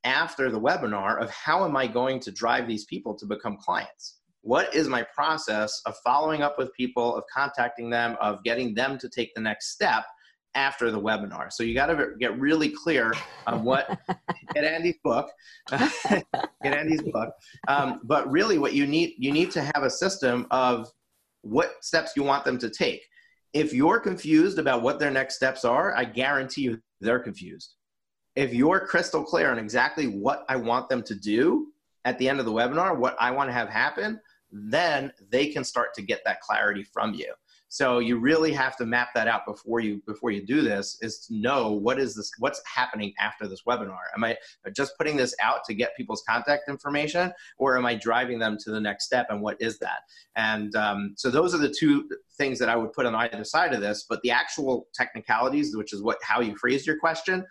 [0.04, 4.20] after the webinar of how am i going to drive these people to become clients?
[4.41, 8.97] What is my process of following up with people of contacting them of getting them
[9.00, 10.06] to take the next step
[10.56, 11.52] after the webinar.
[11.52, 13.14] So you got to get really clear
[13.47, 14.00] on what
[14.54, 15.30] get Andy's book,
[15.70, 16.26] get
[16.64, 17.30] Andy's book.
[17.68, 20.88] Um, but really, what you need you need to have a system of
[21.41, 23.02] what steps you want them to take.
[23.54, 27.76] If you're confused about what their next steps are, I guarantee you they're confused.
[28.36, 31.68] If you're crystal clear on exactly what I want them to do
[32.06, 34.20] at the end of the webinar, what I want to have happen,
[34.52, 37.34] then they can start to get that clarity from you.
[37.70, 41.20] So you really have to map that out before you before you do this is
[41.28, 43.99] to know what is this what's happening after this webinar.
[44.15, 44.36] Am I
[44.76, 48.72] just putting this out to get people's contact information or am I driving them to
[48.72, 49.99] the next step and what is that?
[50.36, 52.09] And um, so those are the two
[52.39, 55.93] things that I would put on either side of this, but the actual technicalities, which
[55.93, 57.45] is what how you phrased your question,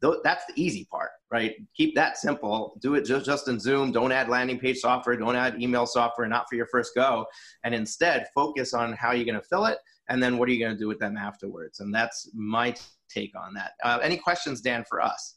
[0.00, 1.54] that's the easy part, right?
[1.76, 2.78] Keep that simple.
[2.80, 3.92] Do it just, just in Zoom.
[3.92, 5.16] Don't add landing page software.
[5.16, 7.26] Don't add email software, not for your first go.
[7.64, 9.78] And instead, focus on how you're going to fill it
[10.08, 11.80] and then what are you going to do with them afterwards.
[11.80, 12.74] And that's my
[13.08, 13.72] take on that.
[13.82, 15.36] Uh, any questions, Dan, for us?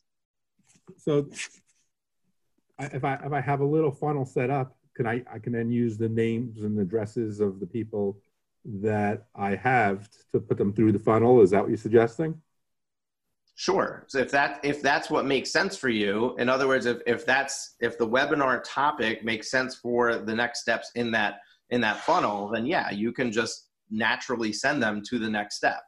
[0.97, 1.29] So
[2.79, 5.71] if I, if I have a little funnel set up, can I, I can then
[5.71, 8.19] use the names and addresses of the people
[8.65, 11.41] that I have to put them through the funnel.
[11.41, 12.39] Is that what you're suggesting?
[13.61, 14.05] Sure.
[14.07, 17.27] So if that if that's what makes sense for you, in other words, if, if
[17.27, 21.97] that's if the webinar topic makes sense for the next steps in that in that
[21.97, 25.79] funnel, then yeah, you can just naturally send them to the next step.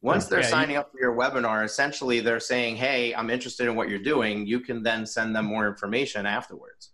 [0.00, 3.66] Once they're yeah, signing you, up for your webinar, essentially they're saying, "Hey, I'm interested
[3.66, 6.92] in what you're doing." You can then send them more information afterwards.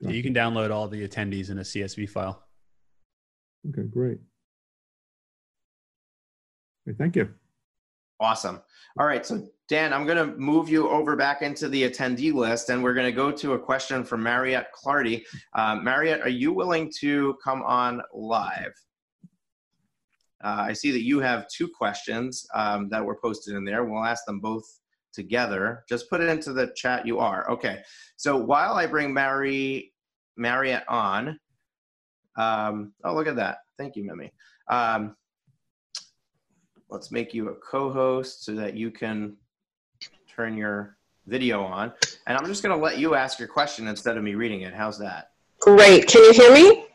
[0.00, 2.42] You can download all the attendees in a CSV file.
[3.68, 4.18] Okay, great.
[6.98, 7.28] Thank you.
[8.20, 8.60] Awesome.
[8.98, 9.24] All right.
[9.24, 12.94] So, Dan, I'm going to move you over back into the attendee list, and we're
[12.94, 15.24] going to go to a question from Mariette Clardy.
[15.54, 18.72] Um, Mariette, are you willing to come on live?
[20.44, 23.84] Uh, I see that you have two questions um, that were posted in there.
[23.84, 24.64] We'll ask them both
[25.12, 25.84] together.
[25.88, 27.06] Just put it into the chat.
[27.06, 27.50] You are.
[27.50, 27.80] Okay.
[28.16, 29.92] So, while I bring Mary,
[30.36, 31.38] Mariette on,
[32.36, 33.58] um, oh, look at that.
[33.78, 34.32] Thank you, Mimi.
[34.68, 35.16] Um,
[36.92, 39.34] let's make you a co-host so that you can
[40.28, 41.92] turn your video on.
[42.26, 44.74] And I'm just going to let you ask your question instead of me reading it.
[44.74, 45.30] How's that?
[45.58, 46.06] Great.
[46.06, 46.86] Can you hear me?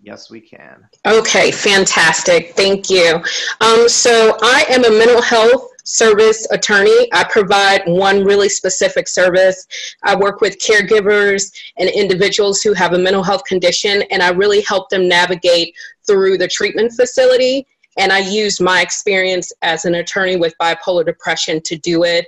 [0.00, 0.88] Yes, we can.
[1.06, 2.54] Okay, fantastic.
[2.54, 3.22] Thank you.
[3.60, 7.08] Um, so I am a mental health service attorney.
[7.12, 9.66] I provide one really specific service.
[10.02, 14.62] I work with caregivers and individuals who have a mental health condition, and I really
[14.62, 17.66] help them navigate through the treatment facility
[17.98, 22.26] and I used my experience as an attorney with bipolar depression to do it.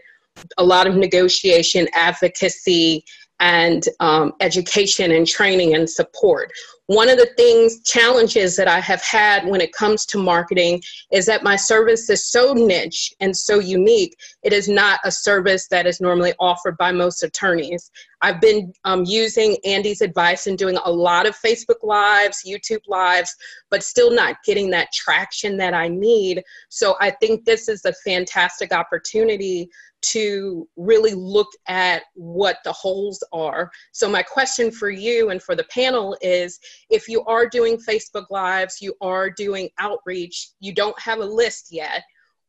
[0.58, 3.04] A lot of negotiation, advocacy,
[3.40, 6.52] and um, education and training and support.
[6.86, 11.24] One of the things, challenges that I have had when it comes to marketing is
[11.26, 14.16] that my service is so niche and so unique.
[14.42, 17.90] It is not a service that is normally offered by most attorneys.
[18.24, 23.36] I've been um, using Andy's advice and doing a lot of Facebook Lives, YouTube Lives,
[23.70, 26.42] but still not getting that traction that I need.
[26.70, 29.68] So I think this is a fantastic opportunity
[30.06, 33.70] to really look at what the holes are.
[33.92, 36.58] So, my question for you and for the panel is
[36.88, 41.68] if you are doing Facebook Lives, you are doing outreach, you don't have a list
[41.70, 42.02] yet,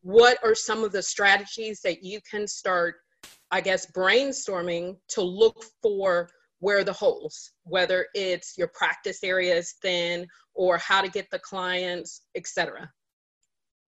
[0.05, 2.97] what are some of the strategies that you can start,
[3.51, 6.29] I guess, brainstorming to look for
[6.59, 11.39] where the holes, whether it's your practice area is thin or how to get the
[11.39, 12.89] clients, etc.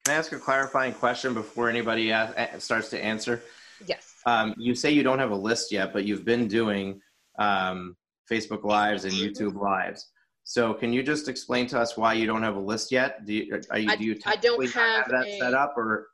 [0.06, 2.14] Can I ask a clarifying question before anybody
[2.60, 3.42] starts to answer?
[3.86, 4.14] Yes.
[4.26, 7.00] Um, you say you don't have a list yet, but you've been doing
[7.40, 7.96] um,
[8.30, 10.10] Facebook Lives and YouTube Lives.
[10.44, 13.26] So can you just explain to us why you don't have a list yet?
[13.26, 15.74] Do you, are you, I, do you I don't have, have that a, set up
[15.78, 16.08] or?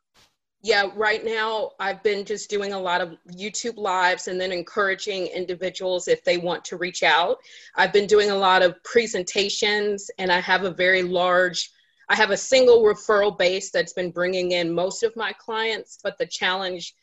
[0.65, 5.27] Yeah, right now I've been just doing a lot of YouTube lives and then encouraging
[5.27, 7.39] individuals if they want to reach out.
[7.75, 11.69] I've been doing a lot of presentations and I have a very large,
[12.07, 16.17] I have a single referral base that's been bringing in most of my clients, but
[16.17, 16.95] the challenge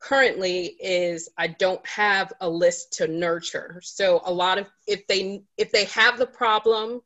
[0.00, 3.80] currently is I don't have a list to nurture.
[3.84, 7.02] So a lot of if they if they have the problem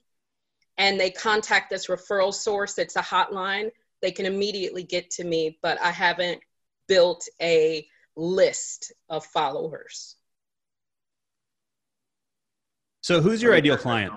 [0.78, 3.70] and they contact this referral source, it's a hotline
[4.03, 6.40] they can immediately get to me, but I haven't
[6.88, 7.86] built a
[8.16, 10.16] list of followers.
[13.03, 14.12] So, who's your ideal client?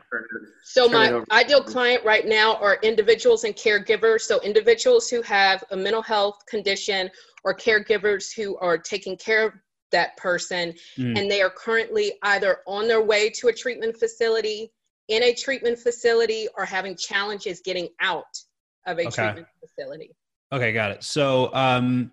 [0.64, 4.22] So, my ideal client right now are individuals and caregivers.
[4.22, 7.10] So, individuals who have a mental health condition
[7.46, 9.54] or caregivers who are taking care of
[9.92, 11.18] that person mm.
[11.18, 14.72] and they are currently either on their way to a treatment facility,
[15.08, 18.38] in a treatment facility, or having challenges getting out
[18.86, 19.10] of a okay.
[19.10, 20.12] treatment facility.
[20.52, 21.04] Okay, got it.
[21.04, 22.12] So um,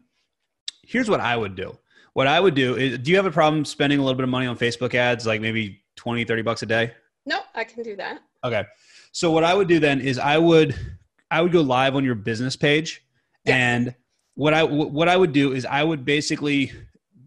[0.82, 1.76] here's what I would do.
[2.14, 4.30] What I would do is, do you have a problem spending a little bit of
[4.30, 6.92] money on Facebook ads, like maybe 20, 30 bucks a day?
[7.26, 8.20] No, I can do that.
[8.44, 8.64] Okay.
[9.12, 10.74] So what I would do then is I would,
[11.30, 13.02] I would go live on your business page
[13.44, 13.54] yes.
[13.54, 13.94] and
[14.34, 16.72] what I, what I would do is I would basically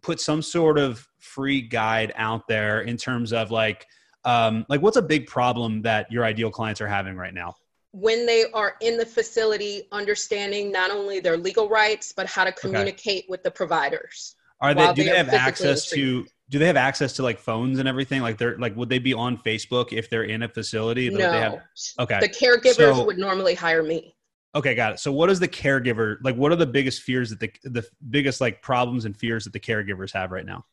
[0.02, 3.86] put some sort of free guide out there in terms of like,
[4.26, 7.56] um, like what's a big problem that your ideal clients are having right now?
[7.94, 12.52] When they are in the facility understanding not only their legal rights but how to
[12.52, 13.28] communicate okay.
[13.30, 17.14] with the providers are they do they, they have access to do they have access
[17.14, 18.22] to like phones and everything?
[18.22, 21.32] Like they're like would they be on facebook if they're in a facility no.
[21.32, 21.62] Have,
[22.00, 22.20] okay.
[22.20, 24.16] The caregivers so, would normally hire me.
[24.56, 25.00] Okay got it.
[25.00, 28.40] So what is the caregiver like what are the biggest fears that the the biggest
[28.40, 30.64] like problems and fears that the caregivers have right now?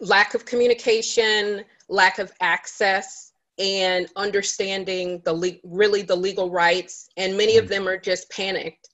[0.00, 3.27] Lack of communication lack of access
[3.58, 7.68] and understanding the le- really the legal rights and many of mm.
[7.68, 8.88] them are just panicked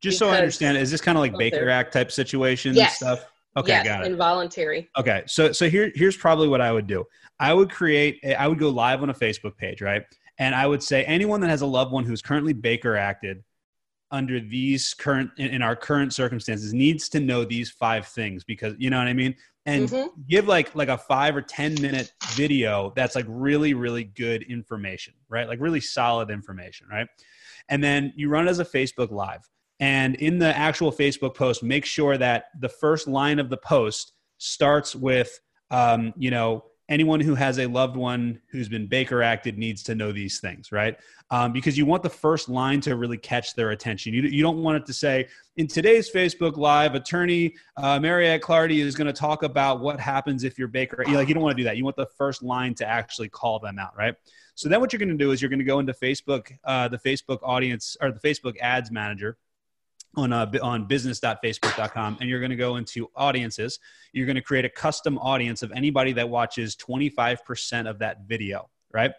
[0.00, 1.70] just so i understand is this kind of like baker their...
[1.70, 2.96] act type situation yes.
[2.96, 3.24] stuff?
[3.56, 4.12] Okay yes, got it.
[4.12, 4.88] involuntary.
[4.96, 7.04] Okay so so here here's probably what i would do.
[7.40, 10.04] I would create a, I would go live on a facebook page right?
[10.38, 13.42] And i would say anyone that has a loved one who's currently baker acted
[14.10, 18.74] under these current in, in, our current circumstances needs to know these five things because
[18.78, 19.34] you know what i mean
[19.68, 20.20] and mm-hmm.
[20.28, 25.12] give like like a five or ten minute video that's like really really good information
[25.28, 25.46] right?
[25.46, 27.06] Like really solid information right?
[27.68, 29.46] And then you run it as a facebook live.
[29.80, 34.12] And in the actual facebook post make sure that the first line of the post
[34.38, 35.38] starts with
[35.70, 39.94] um, you know anyone who has a loved one who's been Baker acted needs to
[39.94, 40.96] know these things, right?
[41.30, 44.14] Um, because you want the first line to really catch their attention.
[44.14, 48.80] You, you don't want it to say, in today's Facebook Live, attorney uh, Mariette Clardy
[48.80, 51.04] is going to talk about what happens if you're Baker.
[51.06, 51.76] You, like, you don't want to do that.
[51.76, 54.14] You want the first line to actually call them out, right?
[54.54, 56.88] So then what you're going to do is you're going to go into Facebook, uh,
[56.88, 59.36] the Facebook audience or the Facebook ads manager
[60.18, 63.78] on uh, on business.facebook.com and you're going to go into audiences.
[64.12, 68.68] You're going to create a custom audience of anybody that watches 25% of that video
[68.92, 69.12] right?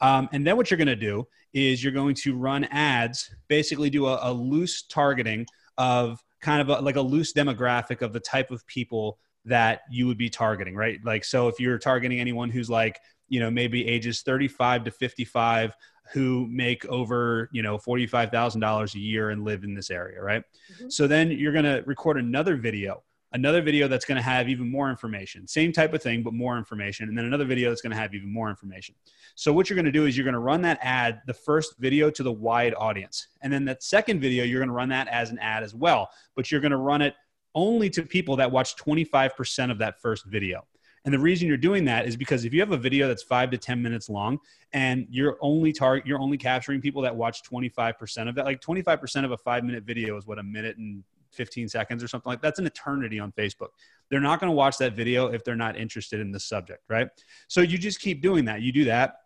[0.00, 3.90] Um, and then what you're going to do is you're going to run ads basically
[3.90, 5.46] do a, a loose targeting
[5.78, 10.06] of kind of a, like a loose demographic of the type of people that you
[10.06, 10.98] would be targeting right?
[11.04, 15.74] Like so if you're targeting anyone who's like you know maybe ages 35 to 55
[16.12, 20.42] who make over you know $45000 a year and live in this area right?
[20.72, 20.88] Mm-hmm.
[20.88, 23.02] so then you're going to record another video
[23.32, 26.56] another video that's going to have even more information same type of thing but more
[26.56, 28.94] information and then another video that's going to have even more information.
[29.34, 31.74] So what you're going to do is you're going to run that ad the first
[31.78, 35.08] video to the wide audience and then that second video you're going to run that
[35.08, 37.14] as an ad as well but you're going to run it
[37.54, 40.64] only to people that watch 25% of that first video
[41.06, 43.50] and the reason you're doing that is because if you have a video that's five
[43.52, 44.38] to 10 minutes long
[44.72, 49.24] and you're only target, you're only capturing people that watch 25% of that, like 25%
[49.24, 52.42] of a five minute video is what a minute and 15 seconds or something like
[52.42, 53.68] that's an eternity on Facebook.
[54.10, 57.08] They're not going to watch that video if they're not interested in the subject, right?
[57.46, 58.62] So you just keep doing that.
[58.62, 59.18] You do that.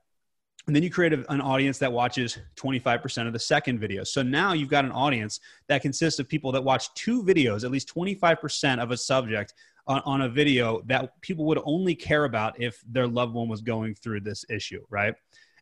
[0.67, 4.05] And then you create an audience that watches 25% of the second video.
[4.05, 7.71] So now you've got an audience that consists of people that watch two videos, at
[7.71, 9.55] least 25% of a subject
[9.87, 13.61] on, on a video that people would only care about if their loved one was
[13.61, 15.15] going through this issue, right?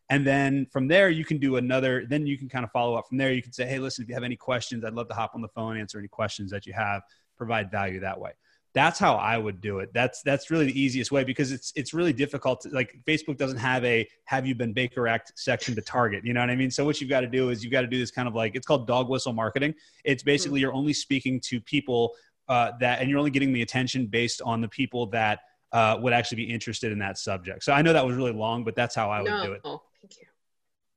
[0.09, 3.07] And then from there, you can do another, then you can kind of follow up
[3.07, 3.31] from there.
[3.31, 5.41] You can say, hey, listen, if you have any questions, I'd love to hop on
[5.41, 7.03] the phone, answer any questions that you have,
[7.37, 8.31] provide value that way.
[8.73, 9.89] That's how I would do it.
[9.95, 12.61] That's that's really the easiest way because it's it's really difficult.
[12.61, 16.23] To, like Facebook doesn't have a "Have you been Baker Act" section to target.
[16.23, 16.69] You know what I mean?
[16.69, 18.55] So what you've got to do is you've got to do this kind of like
[18.55, 19.73] it's called dog whistle marketing.
[20.03, 20.65] It's basically mm-hmm.
[20.65, 22.13] you're only speaking to people
[22.49, 25.39] uh, that, and you're only getting the attention based on the people that
[25.71, 27.63] uh, would actually be interested in that subject.
[27.63, 29.45] So I know that was really long, but that's how I would no.
[29.45, 29.61] do it.
[29.63, 30.27] Oh, thank you.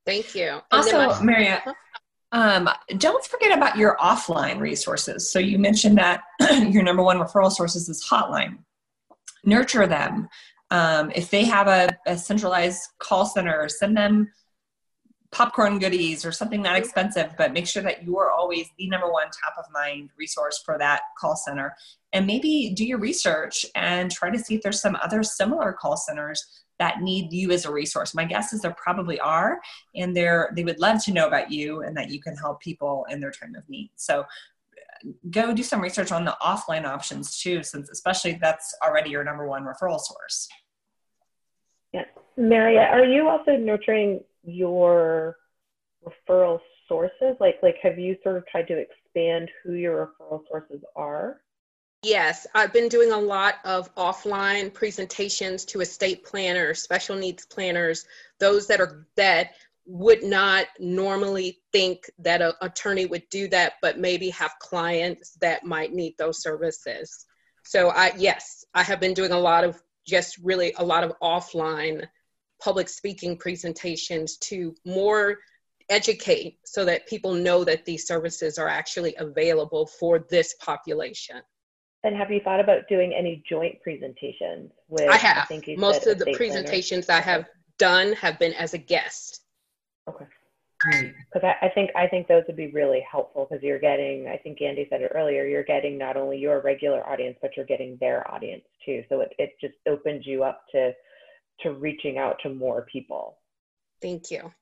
[0.04, 0.48] Thank you.
[0.48, 1.68] And also, my- Mariette,
[2.32, 5.30] Um, don't forget about your offline resources.
[5.30, 6.22] So you mentioned that
[6.70, 8.58] your number one referral source is hotline.
[9.44, 10.28] Nurture them.
[10.70, 14.32] Um, if they have a, a centralized call center, send them
[15.32, 19.28] popcorn goodies or something not expensive, but make sure that you're always the number one
[19.28, 21.74] top of mind resource for that call center.
[22.12, 25.96] And maybe do your research and try to see if there's some other similar call
[25.96, 26.46] centers
[26.78, 28.14] that need you as a resource.
[28.14, 29.58] My guess is there probably are,
[29.94, 33.06] and they're they would love to know about you and that you can help people
[33.08, 33.90] in their time of need.
[33.96, 39.10] So uh, go do some research on the offline options too, since especially that's already
[39.10, 40.48] your number one referral source.
[41.94, 42.04] Yeah.
[42.36, 45.36] Maria, are you also nurturing your
[46.04, 47.36] referral sources?
[47.40, 51.40] Like, like have you sort of tried to expand who your referral sources are?
[52.02, 58.06] Yes, I've been doing a lot of offline presentations to estate planners, special needs planners,
[58.40, 59.52] those that are that
[59.86, 65.64] would not normally think that an attorney would do that, but maybe have clients that
[65.64, 67.24] might need those services.
[67.64, 71.12] So I yes, I have been doing a lot of just really a lot of
[71.22, 72.06] offline
[72.62, 75.38] public speaking presentations to more
[75.88, 81.40] educate so that people know that these services are actually available for this population.
[82.04, 85.08] And have you thought about doing any joint presentations with?
[85.08, 85.48] I have.
[85.50, 87.46] I Most of the presentations I have
[87.78, 89.42] done have been as a guest.
[90.08, 90.26] Okay.
[91.32, 94.26] Because I, I, think I think those would be really helpful because you're getting.
[94.26, 95.44] I think Andy said it earlier.
[95.46, 99.04] You're getting not only your regular audience, but you're getting their audience too.
[99.08, 100.92] So it, it just opens you up to
[101.62, 103.38] to reaching out to more people.
[104.00, 104.52] Thank you.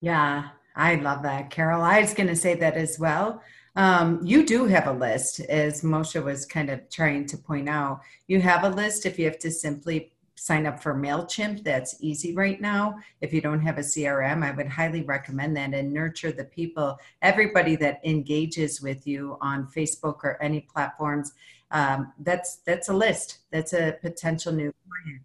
[0.00, 1.82] Yeah, I love that, Carol.
[1.82, 3.42] I was going to say that as well.
[3.76, 8.00] Um, you do have a list, as Moshe was kind of trying to point out.
[8.26, 11.62] You have a list if you have to simply sign up for MailChimp.
[11.62, 12.96] That's easy right now.
[13.20, 16.98] If you don't have a CRM, I would highly recommend that and nurture the people,
[17.22, 21.32] everybody that engages with you on Facebook or any platforms.
[21.70, 23.38] Um, that's that's a list.
[23.50, 25.22] That's a potential new client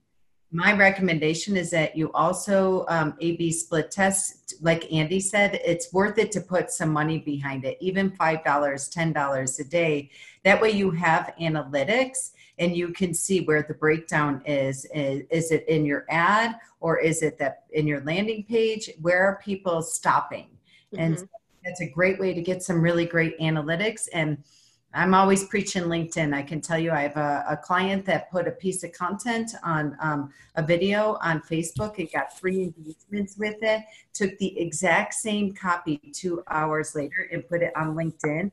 [0.51, 4.55] my recommendation is that you also um, A/B split test.
[4.61, 8.87] Like Andy said, it's worth it to put some money behind it, even five dollars,
[8.87, 10.09] ten dollars a day.
[10.43, 14.85] That way, you have analytics and you can see where the breakdown is.
[14.93, 18.89] Is, is it in your ad or is it that in your landing page?
[19.01, 20.47] Where are people stopping?
[20.93, 21.03] Mm-hmm.
[21.03, 21.29] And
[21.63, 24.37] that's a great way to get some really great analytics and
[24.97, 26.33] I'm always preaching LinkedIn.
[26.33, 29.51] I can tell you, I have a, a client that put a piece of content
[29.61, 33.83] on um, a video on Facebook and got three engagements with it.
[34.13, 38.49] Took the exact same copy two hours later and put it on LinkedIn.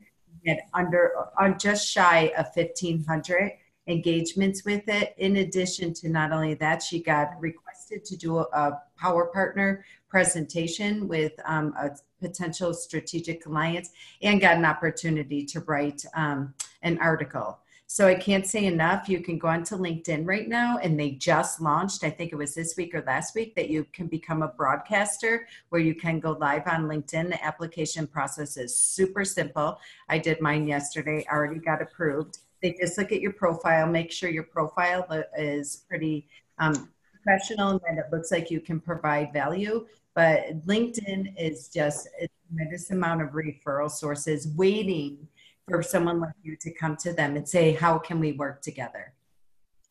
[0.47, 3.53] Had under on just shy of 1,500
[3.87, 5.15] engagements with it.
[5.17, 9.83] In addition to not only that, she got requested to do a, a power partner
[10.15, 11.91] presentation with um, a
[12.21, 13.91] potential strategic alliance
[14.23, 17.59] and got an opportunity to write um, an article.
[17.89, 19.09] So I can't say enough.
[19.09, 22.55] You can go onto LinkedIn right now, and they just launched, I think it was
[22.55, 26.31] this week or last week, that you can become a broadcaster where you can go
[26.41, 27.31] live on LinkedIn.
[27.31, 29.81] The application process is super simple.
[30.09, 32.39] I did mine yesterday, already got approved.
[32.62, 36.94] They just look at your profile, make sure your profile is pretty um,
[37.25, 39.87] professional and that it looks like you can provide value.
[40.14, 45.27] But LinkedIn is just a tremendous amount of referral sources waiting
[45.68, 49.14] for someone like you to come to them and say, How can we work together?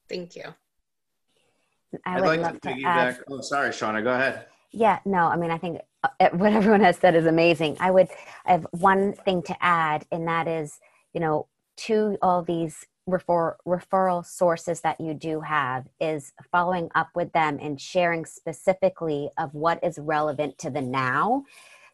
[0.07, 0.53] Thank you.
[2.05, 3.17] I would like to piggyback.
[3.17, 4.45] To oh, sorry, Shauna, go ahead.
[4.71, 7.77] Yeah, no, I mean, I think uh, what everyone has said is amazing.
[7.79, 8.07] I would,
[8.45, 10.79] I have one thing to add, and that is,
[11.13, 17.10] you know, to all these refer, referral sources that you do have is following up
[17.16, 21.43] with them and sharing specifically of what is relevant to the now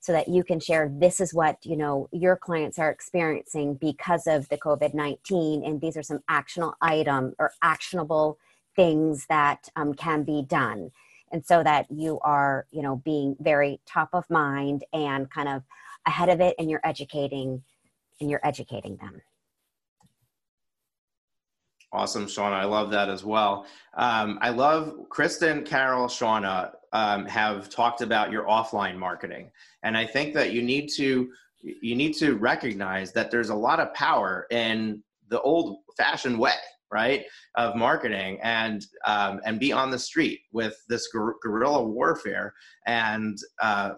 [0.01, 4.27] so that you can share this is what you know your clients are experiencing because
[4.27, 8.37] of the covid-19 and these are some actionable item or actionable
[8.79, 10.91] things that um, can be done.
[11.33, 15.63] And so that you are you know being very top of mind and kind of
[16.07, 17.61] ahead of it and you're educating
[18.21, 19.21] and you're educating them
[21.91, 22.53] Awesome, Shauna.
[22.53, 23.65] I love that as well.
[23.95, 29.49] Um, I love Kristen, Carol, Shauna um, have talked about your offline marketing,
[29.81, 31.31] and I think that you need to
[31.61, 36.53] you need to recognize that there's a lot of power in the old-fashioned way,
[36.89, 37.25] right,
[37.55, 42.53] of marketing, and um, and be on the street with this guerrilla warfare
[42.85, 43.93] and uh,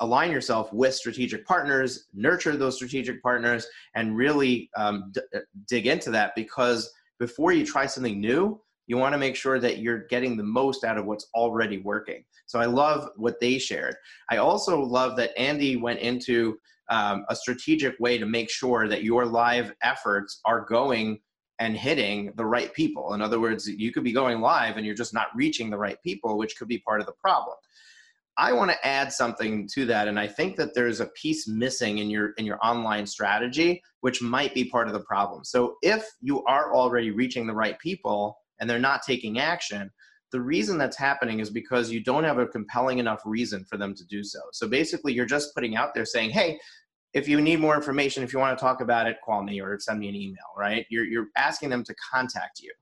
[0.00, 5.86] align yourself with strategic partners, nurture those strategic partners, and really um, d- uh, dig
[5.86, 10.06] into that because before you try something new, You want to make sure that you're
[10.08, 12.24] getting the most out of what's already working.
[12.46, 13.96] So I love what they shared.
[14.30, 16.58] I also love that Andy went into
[16.90, 21.20] um, a strategic way to make sure that your live efforts are going
[21.60, 23.14] and hitting the right people.
[23.14, 25.96] In other words, you could be going live and you're just not reaching the right
[26.02, 27.56] people, which could be part of the problem.
[28.36, 31.98] I want to add something to that, and I think that there's a piece missing
[31.98, 35.44] in your in your online strategy, which might be part of the problem.
[35.44, 39.90] So if you are already reaching the right people and they're not taking action,
[40.32, 43.94] the reason that's happening is because you don't have a compelling enough reason for them
[43.94, 44.40] to do so.
[44.52, 46.58] So basically, you're just putting out there saying, "Hey,
[47.12, 49.78] if you need more information, if you want to talk about it, call me or
[49.78, 50.86] send me an email." Right?
[50.90, 52.72] You're you're asking them to contact you.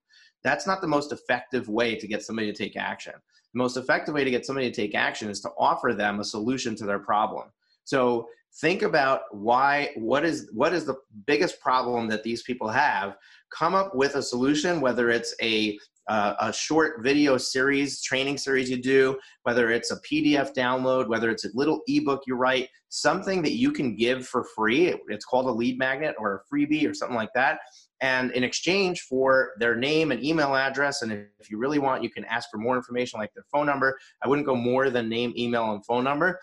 [0.44, 3.14] That's not the most effective way to get somebody to take action.
[3.54, 6.24] The most effective way to get somebody to take action is to offer them a
[6.24, 7.48] solution to their problem.
[7.84, 8.28] So
[8.60, 13.16] think about why what is what is the biggest problem that these people have?
[13.50, 15.78] Come up with a solution whether it's a
[16.08, 21.30] uh, a short video series training series you do whether it's a pdf download whether
[21.30, 24.94] it's a little ebook you write something that you can give for free.
[25.08, 27.60] It's called a lead magnet or a freebie or something like that
[28.02, 32.10] and in exchange for their name and email address and if you really want you
[32.10, 33.98] can ask for more information like their phone number.
[34.22, 36.38] I wouldn't go more than name email and phone number.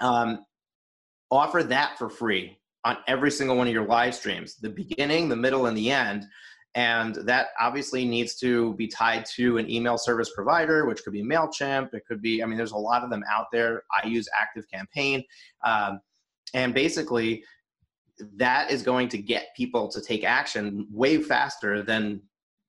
[0.00, 0.44] Um,
[1.30, 5.36] offer that for free on every single one of your live streams the beginning the
[5.36, 6.24] middle and the end.
[6.76, 11.22] And that obviously needs to be tied to an email service provider which could be
[11.22, 11.92] mailchimp.
[11.92, 13.82] It could be i mean there's a lot of them out there.
[14.02, 15.22] I use active campaign.
[15.62, 16.00] Um,
[16.54, 17.44] and basically
[18.36, 22.20] that is going to get people to take action way faster than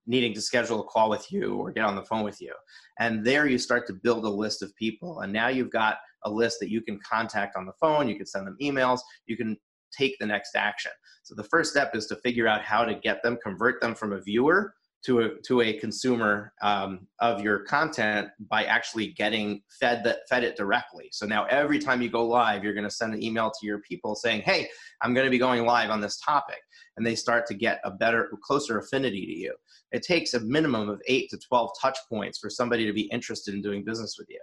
[0.07, 2.53] needing to schedule a call with you or get on the phone with you.
[2.99, 5.21] And there you start to build a list of people.
[5.21, 8.25] And now you've got a list that you can contact on the phone, you can
[8.25, 9.57] send them emails, you can
[9.95, 10.91] take the next action.
[11.23, 14.13] So the first step is to figure out how to get them, convert them from
[14.13, 14.73] a viewer
[15.05, 20.43] to a to a consumer um, of your content by actually getting fed that fed
[20.43, 21.09] it directly.
[21.11, 23.79] So now every time you go live, you're going to send an email to your
[23.79, 24.67] people saying, "Hey,
[25.01, 26.59] I'm going to be going live on this topic,"
[26.97, 29.55] and they start to get a better, closer affinity to you.
[29.91, 33.53] It takes a minimum of eight to twelve touch points for somebody to be interested
[33.53, 34.41] in doing business with you.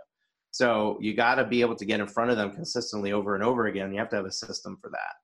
[0.52, 3.42] So you got to be able to get in front of them consistently over and
[3.42, 3.92] over again.
[3.92, 5.14] You have to have a system for that.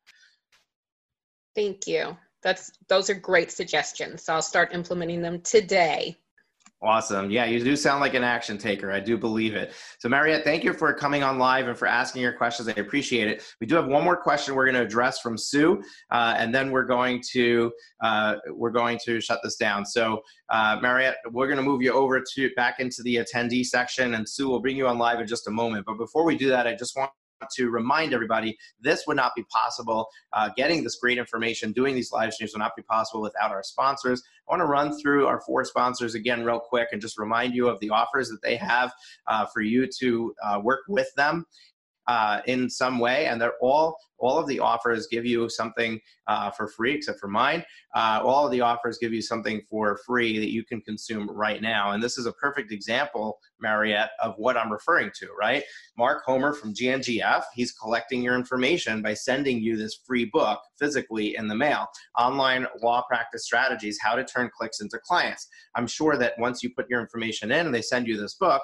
[1.55, 4.25] Thank you that's those are great suggestions.
[4.25, 6.17] So I'll start implementing them today.
[6.81, 7.29] Awesome.
[7.29, 8.93] Yeah, you do sound like an action taker.
[8.93, 9.73] I do believe it.
[9.99, 12.69] So, Mariette, thank you for coming on live and for asking your questions.
[12.69, 13.43] I appreciate it.
[13.61, 15.83] We do have one more question we're going to address from Sue,
[16.13, 19.85] uh, and then we're going to uh, we're going to shut this down.
[19.85, 24.15] So, uh, Mariette, we're going to move you over to back into the attendee section,
[24.15, 25.85] and Sue will bring you on live in just a moment.
[25.85, 27.11] But before we do that, I just want
[27.57, 30.09] to remind everybody this would not be possible.
[30.33, 33.63] Uh, getting this great information, doing these live streams would not be possible without our
[33.63, 34.23] sponsors.
[34.49, 37.69] I want to run through our four sponsors again, real quick, and just remind you
[37.69, 38.93] of the offers that they have
[39.27, 41.47] uh, for you to uh, work with them
[42.09, 46.51] uh, in some way, and they're all all of the offers give you something uh,
[46.51, 47.65] for free, except for mine.
[47.95, 51.63] Uh, all of the offers give you something for free that you can consume right
[51.63, 55.29] now, and this is a perfect example, Mariette, of what I'm referring to.
[55.39, 55.63] Right,
[55.97, 61.37] Mark Homer from GNGF, he's collecting your information by sending you this free book physically
[61.37, 61.87] in the mail.
[62.19, 65.47] Online law practice strategies: how to turn clicks into clients.
[65.77, 68.63] I'm sure that once you put your information in and they send you this book,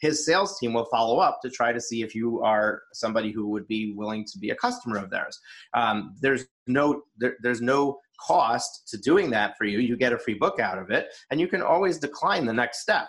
[0.00, 3.48] his sales team will follow up to try to see if you are somebody who
[3.48, 5.38] would be willing to be a customer of theirs.
[5.74, 9.78] Um, there's no there, there's no cost to doing that for you.
[9.78, 12.80] You get a free book out of it, and you can always decline the next
[12.80, 13.08] step.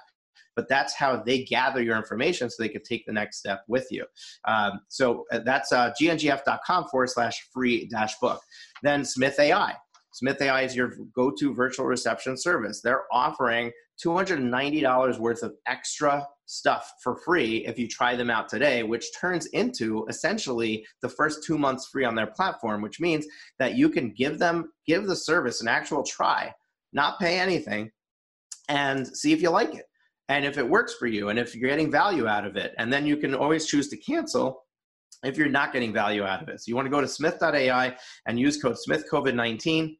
[0.55, 3.87] But that's how they gather your information so they can take the next step with
[3.89, 4.05] you.
[4.45, 8.41] Um, so uh, that's uh, gnGF.com forward slash free dash book.
[8.83, 9.75] Then Smith AI.
[10.13, 12.81] Smith AI is your go to virtual reception service.
[12.81, 13.71] They're offering
[14.03, 19.45] $290 worth of extra stuff for free if you try them out today, which turns
[19.47, 23.25] into essentially the first two months free on their platform, which means
[23.57, 26.53] that you can give them, give the service an actual try,
[26.91, 27.89] not pay anything,
[28.67, 29.85] and see if you like it.
[30.29, 32.91] And if it works for you, and if you're getting value out of it, and
[32.91, 34.63] then you can always choose to cancel
[35.23, 36.59] if you're not getting value out of it.
[36.59, 39.97] So you want to go to smith.ai and use code SmithCovid19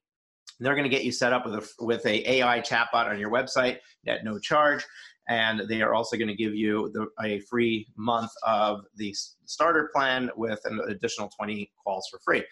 [0.62, 3.32] they're going to get you set up with a with a AI chatbot on your
[3.32, 3.78] website
[4.08, 4.86] at no charge,
[5.28, 9.14] and they are also going to give you the, a free month of the
[9.46, 12.44] starter plan with an additional 20 calls for free.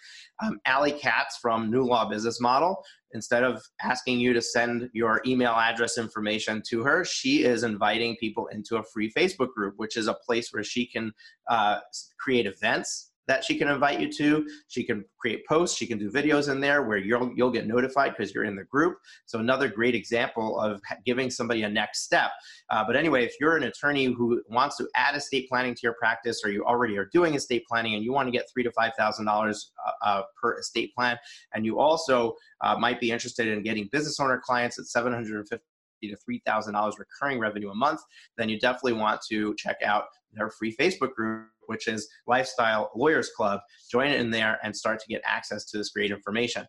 [0.43, 2.83] Um, Ali Katz from New Law Business Model,
[3.13, 8.17] instead of asking you to send your email address information to her, she is inviting
[8.17, 11.11] people into a free Facebook group, which is a place where she can
[11.49, 11.79] uh,
[12.19, 14.45] create events that she can invite you to.
[14.69, 15.77] She can create posts.
[15.77, 18.63] She can do videos in there where you'll you'll get notified because you're in the
[18.63, 18.97] group.
[19.27, 22.31] So another great example of giving somebody a next step.
[22.71, 25.93] Uh, but anyway, if you're an attorney who wants to add estate planning to your
[25.93, 28.71] practice, or you already are doing estate planning and you want to get three to
[28.71, 31.15] five thousand uh, dollars uh, per estate plan,
[31.53, 35.37] and you also uh, might be interested in getting business owner clients at seven hundred
[35.37, 35.63] and fifty
[36.01, 37.99] to $3,000 recurring revenue a month,
[38.37, 43.29] then you definitely want to check out their free Facebook group which is Lifestyle Lawyers
[43.37, 43.59] Club.
[43.91, 46.65] Join in there and start to get access to this great information.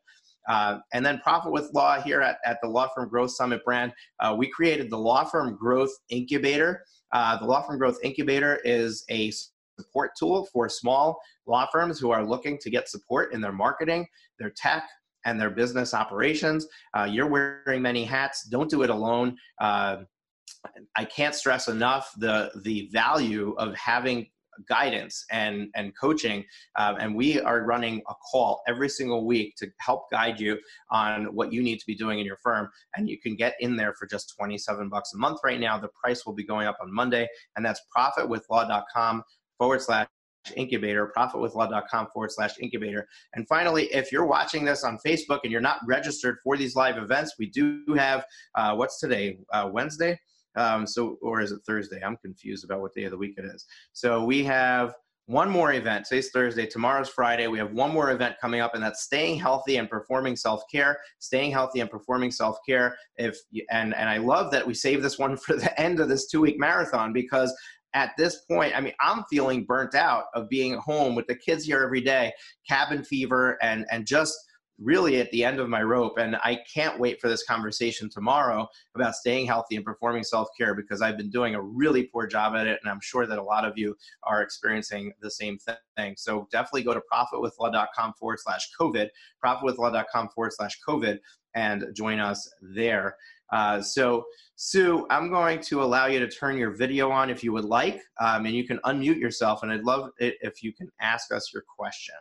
[0.49, 3.93] Uh, and then Profit with Law here at, at the Law Firm Growth Summit brand,
[4.21, 6.85] uh, we created the Law Firm Growth Incubator.
[7.13, 9.33] Uh, the Law Firm Growth Incubator is a
[9.79, 14.07] support tool for small law firms who are looking to get support in their marketing,
[14.39, 14.89] their tech,
[15.25, 16.67] and their business operations.
[16.97, 18.45] Uh, you're wearing many hats.
[18.45, 19.37] Don't do it alone.
[19.61, 19.99] Uh,
[20.97, 24.27] I can't stress enough the the value of having
[24.69, 26.45] guidance and and coaching
[26.77, 30.59] um, and we are running a call every single week to help guide you
[30.91, 32.69] on what you need to be doing in your firm.
[32.97, 35.79] And you can get in there for just 27 bucks a month right now.
[35.79, 39.23] The price will be going up on monday and that's profitwithlaw.com
[39.59, 40.07] forward slash
[40.57, 43.07] incubator profitwithlaw.com forward slash incubator.
[43.35, 46.97] And finally if you're watching this on facebook and you're not registered for these live
[46.97, 48.25] events we do have
[48.55, 49.39] uh, what's today?
[49.53, 50.19] Uh, wednesday
[50.57, 52.03] um, so, or is it Thursday?
[52.03, 53.67] I'm confused about what day of the week it is.
[53.93, 54.95] So we have
[55.27, 56.07] one more event.
[56.07, 56.67] Today's Thursday.
[56.67, 57.47] Tomorrow's Friday.
[57.47, 60.99] We have one more event coming up, and that's staying healthy and performing self care.
[61.21, 62.97] Staying healthy and performing self care.
[63.17, 63.39] If
[63.71, 66.41] and and I love that we save this one for the end of this two
[66.41, 67.55] week marathon because
[67.95, 71.35] at this point, I mean, I'm feeling burnt out of being at home with the
[71.35, 72.33] kids here every day,
[72.69, 74.37] cabin fever, and and just
[74.81, 76.19] really at the end of my rope.
[76.19, 80.75] And I can't wait for this conversation tomorrow about staying healthy and performing self care
[80.75, 82.81] because I've been doing a really poor job at it.
[82.83, 85.59] And I'm sure that a lot of you are experiencing the same
[85.97, 86.15] thing.
[86.17, 89.09] So definitely go to profitwithlaw.com forward slash COVID,
[89.45, 91.19] profitwithlaw.com forward slash COVID,
[91.55, 93.17] and join us there.
[93.53, 94.25] Uh, so,
[94.55, 98.01] Sue, I'm going to allow you to turn your video on if you would like,
[98.21, 99.63] um, and you can unmute yourself.
[99.63, 102.15] And I'd love it if you can ask us your question.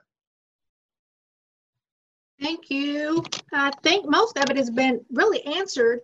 [2.42, 3.24] Thank you.
[3.52, 6.02] I think most of it has been really answered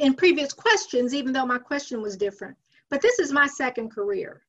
[0.00, 2.56] in previous questions, even though my question was different.
[2.90, 4.42] But this is my second career.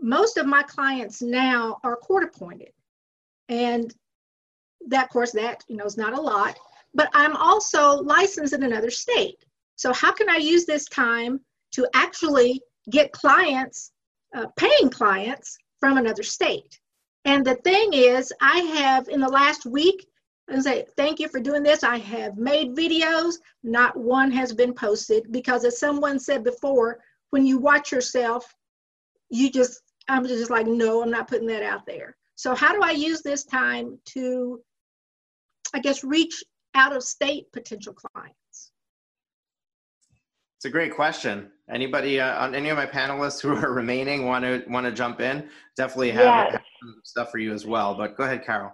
[0.00, 2.72] Most of my clients now are court appointed.
[3.48, 3.94] And
[4.88, 6.58] that, of course, that, you know, is not a lot.
[6.94, 9.44] But I'm also licensed in another state.
[9.76, 11.40] So how can I use this time
[11.72, 13.92] to actually get clients,
[14.34, 16.80] uh, paying clients from another state?
[17.26, 20.06] And the thing is, I have in the last week,
[20.48, 21.82] and say, thank you for doing this.
[21.82, 23.34] I have made videos,
[23.64, 27.00] not one has been posted because as someone said before,
[27.30, 28.54] when you watch yourself,
[29.28, 32.16] you just, I'm just like, no, I'm not putting that out there.
[32.36, 34.60] So how do I use this time to,
[35.74, 36.44] I guess, reach
[36.74, 38.70] out of state potential clients?
[40.58, 41.50] It's a great question.
[41.72, 45.20] Anybody uh, on any of my panelists who are remaining want to want to jump
[45.20, 45.48] in?
[45.76, 46.50] Definitely have, yeah.
[46.52, 46.60] have
[47.04, 47.94] stuff for you as well.
[47.94, 48.72] But go ahead, Carol.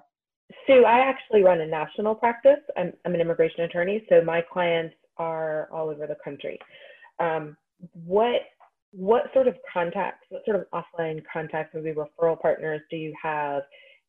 [0.67, 2.61] Sue, I actually run a national practice.
[2.77, 6.59] I'm, I'm an immigration attorney, so my clients are all over the country.
[7.21, 7.57] Um,
[8.05, 8.43] what
[8.93, 13.63] what sort of contacts, what sort of offline contacts, maybe referral partners, do you have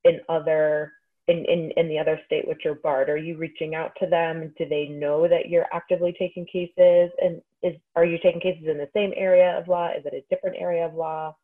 [0.03, 0.91] in other
[1.29, 3.09] in, in, in the other state which you're barred?
[3.09, 4.53] Are you reaching out to them?
[4.57, 7.11] Do they know that you're actively taking cases?
[7.21, 9.89] And is are you taking cases in the same area of law?
[9.89, 11.35] Is it a different area of law?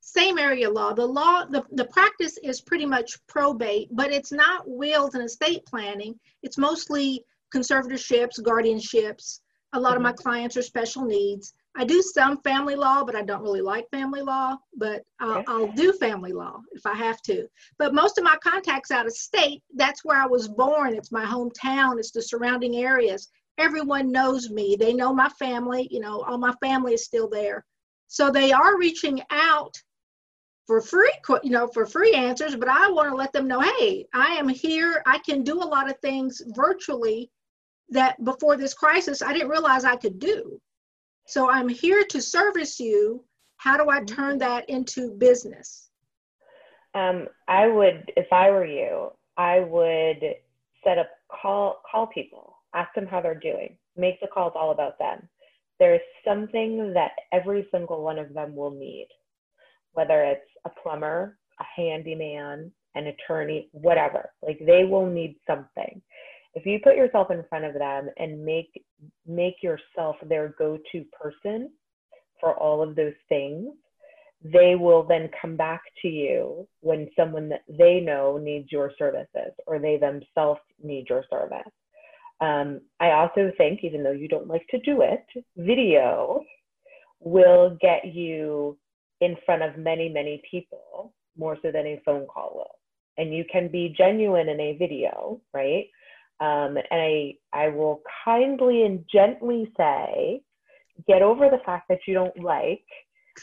[0.00, 0.94] Same area law.
[0.94, 5.66] The law, the, the practice is pretty much probate, but it's not wills and estate
[5.66, 6.18] planning.
[6.42, 7.24] It's mostly
[7.54, 9.40] conservatorships, guardianships.
[9.72, 9.96] A lot mm-hmm.
[9.96, 10.22] of my mm-hmm.
[10.22, 11.52] clients are special needs.
[11.76, 15.72] I do some family law, but I don't really like family law, but I'll, I'll,
[15.72, 17.46] do family law if I have to.
[17.78, 20.94] But most of my contacts out of state, that's where I was born.
[20.94, 23.28] It's my hometown, it's the surrounding areas.
[23.58, 24.76] Everyone knows me.
[24.78, 27.64] They know my family, you know, all my family is still there.
[28.08, 29.74] So they are reaching out
[30.66, 31.12] for free,
[31.42, 34.48] you know, for free answers, but I want to let them know, hey, I am
[34.48, 35.02] here.
[35.04, 37.30] I can do a lot of things virtually
[37.88, 40.60] that before this crisis I didn't realize I could do.
[41.26, 43.24] So I'm here to service you.
[43.56, 45.90] How do I turn that into business?
[46.94, 50.34] Um, I would, if I were you, I would
[50.82, 54.98] set up call call people, ask them how they're doing, make the calls all about
[54.98, 55.28] them.
[55.78, 59.08] There's something that every single one of them will need,
[59.92, 64.30] whether it's a plumber, a handyman, an attorney, whatever.
[64.42, 66.02] Like they will need something
[66.54, 68.84] if you put yourself in front of them and make
[69.26, 71.70] make yourself their go-to person
[72.40, 73.72] for all of those things
[74.42, 79.52] they will then come back to you when someone that they know needs your services
[79.66, 81.70] or they themselves need your service.
[82.40, 85.24] Um, I also think, even though you don't like to do it,
[85.56, 86.42] video
[87.20, 88.78] will get you
[89.20, 92.78] in front of many, many people more so than a phone call will.
[93.18, 95.86] And you can be genuine in a video, right?
[96.40, 100.40] Um, and I, I will kindly and gently say,
[101.06, 102.84] get over the fact that you don't like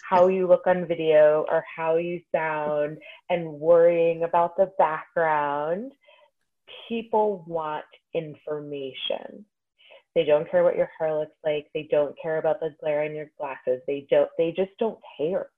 [0.10, 2.98] how you look on video or how you sound
[3.30, 5.91] and worrying about the background.
[6.90, 9.45] People want information.
[10.15, 11.67] They don't care what your hair looks like.
[11.73, 13.81] They don't care about the glare in your glasses.
[13.85, 14.29] They don't.
[14.38, 15.49] They just don't care.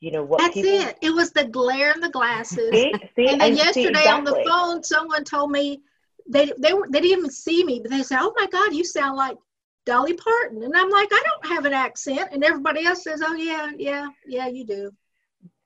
[0.00, 0.40] You know what?
[0.40, 0.98] That's people, it.
[1.02, 2.70] It was the glare in the glasses.
[2.70, 4.10] See, see, and then I yesterday exactly.
[4.10, 5.80] on the phone, someone told me
[6.28, 8.84] they they were they didn't even see me, but they said, "Oh my God, you
[8.84, 9.36] sound like
[9.84, 13.34] Dolly Parton," and I'm like, "I don't have an accent," and everybody else says, "Oh
[13.34, 14.90] yeah, yeah, yeah, you do."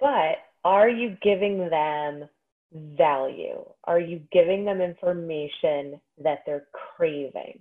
[0.01, 2.29] But are you giving them
[2.73, 3.65] value?
[3.85, 6.67] Are you giving them information that they're
[6.97, 7.61] craving?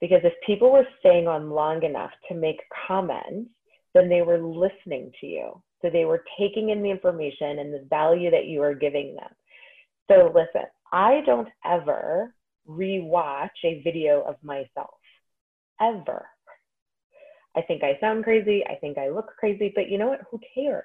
[0.00, 3.50] Because if people were staying on long enough to make comments,
[3.94, 5.62] then they were listening to you.
[5.80, 9.30] So they were taking in the information and the value that you are giving them.
[10.10, 12.34] So listen, I don't ever
[12.68, 14.98] rewatch a video of myself,
[15.80, 16.26] ever.
[17.56, 18.64] I think I sound crazy.
[18.66, 20.22] I think I look crazy, but you know what?
[20.30, 20.84] Who cares?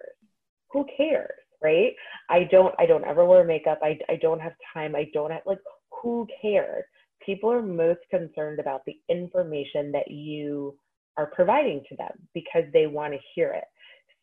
[0.71, 1.31] Who cares?
[1.61, 1.93] Right?
[2.29, 3.79] I don't, I don't ever wear makeup.
[3.81, 4.95] I, I don't have time.
[4.95, 5.59] I don't have, like,
[6.01, 6.85] who cares?
[7.25, 10.77] People are most concerned about the information that you
[11.17, 13.65] are providing to them because they want to hear it.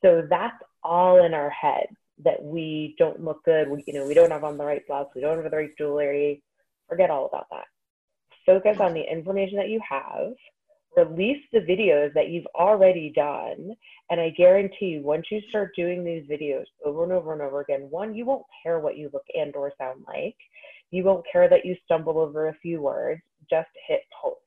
[0.02, 1.86] So that's all in our head
[2.24, 3.68] that we don't look good.
[3.68, 5.08] We, you know, we don't have on the right blouse.
[5.14, 6.42] We don't have the right jewelry.
[6.88, 7.64] Forget all about that.
[8.46, 10.32] Focus on the information that you have.
[10.96, 13.74] Release the videos that you've already done.
[14.10, 17.60] And I guarantee you, once you start doing these videos over and over and over
[17.60, 20.36] again, one, you won't care what you look and or sound like.
[20.90, 23.20] You won't care that you stumble over a few words.
[23.50, 24.40] Just hit post.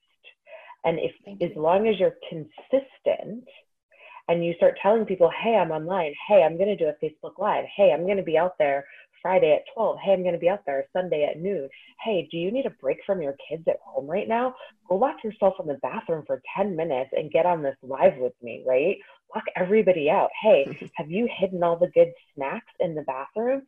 [0.86, 1.12] And if
[1.42, 3.44] as long as you're consistent
[4.28, 6.14] and you start telling people, hey, I'm online.
[6.28, 7.66] Hey, I'm going to do a Facebook Live.
[7.76, 8.86] Hey, I'm going to be out there
[9.22, 9.98] Friday at 12.
[10.04, 11.70] Hey, I'm going to be out there Sunday at noon.
[12.04, 14.56] Hey, do you need a break from your kids at home right now?
[14.88, 18.34] Go lock yourself in the bathroom for 10 minutes and get on this live with
[18.41, 18.98] me, right?
[19.36, 20.30] Lock everybody out.
[20.41, 23.64] Hey, have you hidden all the good snacks in the bathroom?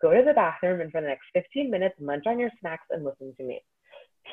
[0.00, 3.04] Go to the bathroom and for the next 15 minutes, munch on your snacks and
[3.04, 3.60] listen to me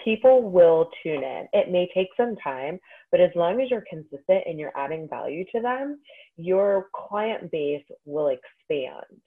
[0.04, 1.48] people will tune in.
[1.54, 2.80] It may take some time,
[3.12, 6.00] but as long as you're consistent and you're adding value to them,
[6.38, 9.22] your client base will expand.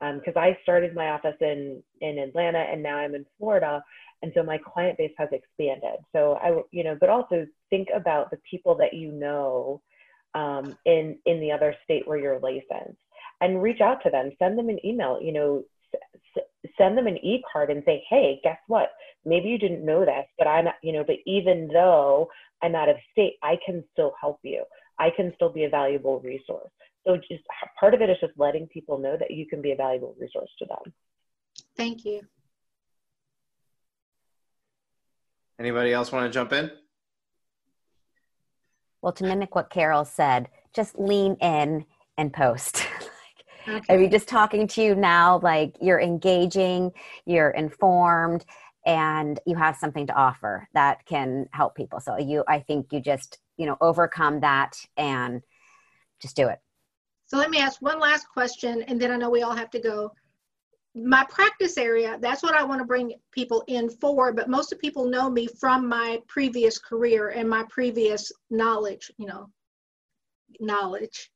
[0.00, 3.82] Because um, I started my office in in Atlanta and now I'm in Florida,
[4.22, 6.00] and so my client base has expanded.
[6.12, 9.82] So I, you know, but also think about the people that you know
[10.34, 12.98] um, in in the other state where you're licensed,
[13.40, 14.30] and reach out to them.
[14.38, 15.20] Send them an email.
[15.20, 15.64] You know,
[16.78, 18.90] send them an e-card and say, hey, guess what?
[19.24, 22.28] Maybe you didn't know this, but I'm, you know, but even though
[22.62, 24.64] I'm out of state, I can still help you.
[24.98, 26.70] I can still be a valuable resource.
[27.06, 27.42] So just
[27.78, 30.50] part of it is just letting people know that you can be a valuable resource
[30.58, 30.92] to them.
[31.76, 32.20] Thank you.
[35.58, 36.70] Anybody else want to jump in?
[39.02, 41.84] Well, to mimic what Carol said, just lean in
[42.16, 42.86] and post.
[43.68, 43.94] Okay.
[43.94, 46.92] I mean, just talking to you now, like you're engaging,
[47.26, 48.44] you're informed,
[48.86, 52.00] and you have something to offer that can help people.
[52.00, 55.42] So you, I think you just, you know, overcome that and
[56.20, 56.58] just do it.
[57.30, 59.78] So let me ask one last question, and then I know we all have to
[59.78, 60.12] go.
[60.96, 64.80] My practice area, that's what I want to bring people in for, but most of
[64.80, 69.48] people know me from my previous career and my previous knowledge, you know,
[70.58, 71.30] knowledge.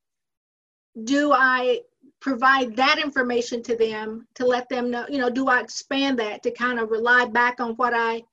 [1.04, 1.82] Do I
[2.20, 6.42] provide that information to them to let them know, you know, do I expand that
[6.42, 8.24] to kind of rely back on what I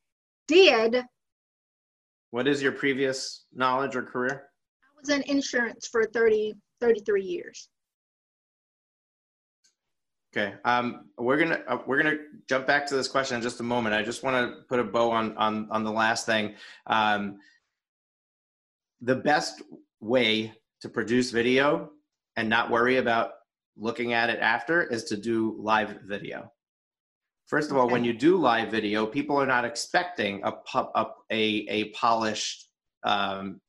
[0.47, 1.03] did?
[2.31, 4.49] What is your previous knowledge or career?
[4.83, 7.69] I was in insurance for 30, 33 years.
[10.33, 12.17] Okay, um, we're gonna uh, we're gonna
[12.47, 13.93] jump back to this question in just a moment.
[13.93, 16.55] I just want to put a bow on on on the last thing.
[16.87, 17.39] Um,
[19.01, 19.61] the best
[19.99, 21.91] way to produce video
[22.37, 23.31] and not worry about
[23.75, 26.51] looking at it after is to do live video.
[27.47, 31.43] First of all, when you do live video, people are not expecting a a a,
[31.67, 32.69] a polished
[33.03, 33.59] um,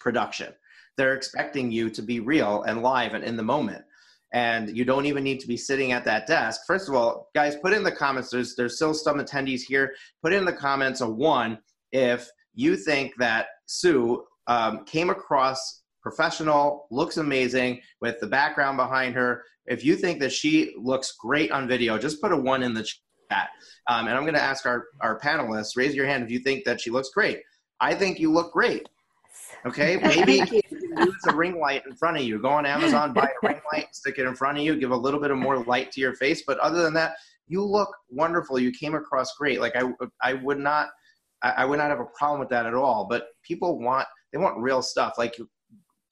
[0.00, 0.52] production.
[0.96, 3.84] They're expecting you to be real and live and in the moment.
[4.32, 6.60] And you don't even need to be sitting at that desk.
[6.66, 8.30] First of all, guys, put in the comments.
[8.30, 9.92] There's there's still some attendees here.
[10.22, 11.58] Put in the comments a one
[11.90, 19.14] if you think that Sue um, came across professional, looks amazing with the background behind
[19.14, 19.44] her.
[19.66, 22.82] If you think that she looks great on video, just put a one in the
[23.30, 23.50] chat.
[23.88, 26.64] Um, and I'm going to ask our, our panelists raise your hand if you think
[26.64, 27.40] that she looks great.
[27.80, 28.88] I think you look great.
[29.66, 30.62] Okay, maybe
[30.98, 32.38] use a ring light in front of you.
[32.40, 34.96] Go on Amazon, buy a ring light, stick it in front of you, give a
[34.96, 36.42] little bit of more light to your face.
[36.46, 37.14] But other than that,
[37.46, 38.58] you look wonderful.
[38.58, 39.60] You came across great.
[39.60, 39.90] Like I,
[40.22, 40.88] I would not,
[41.42, 43.06] I would not have a problem with that at all.
[43.08, 45.14] But people want, they want real stuff.
[45.18, 45.36] Like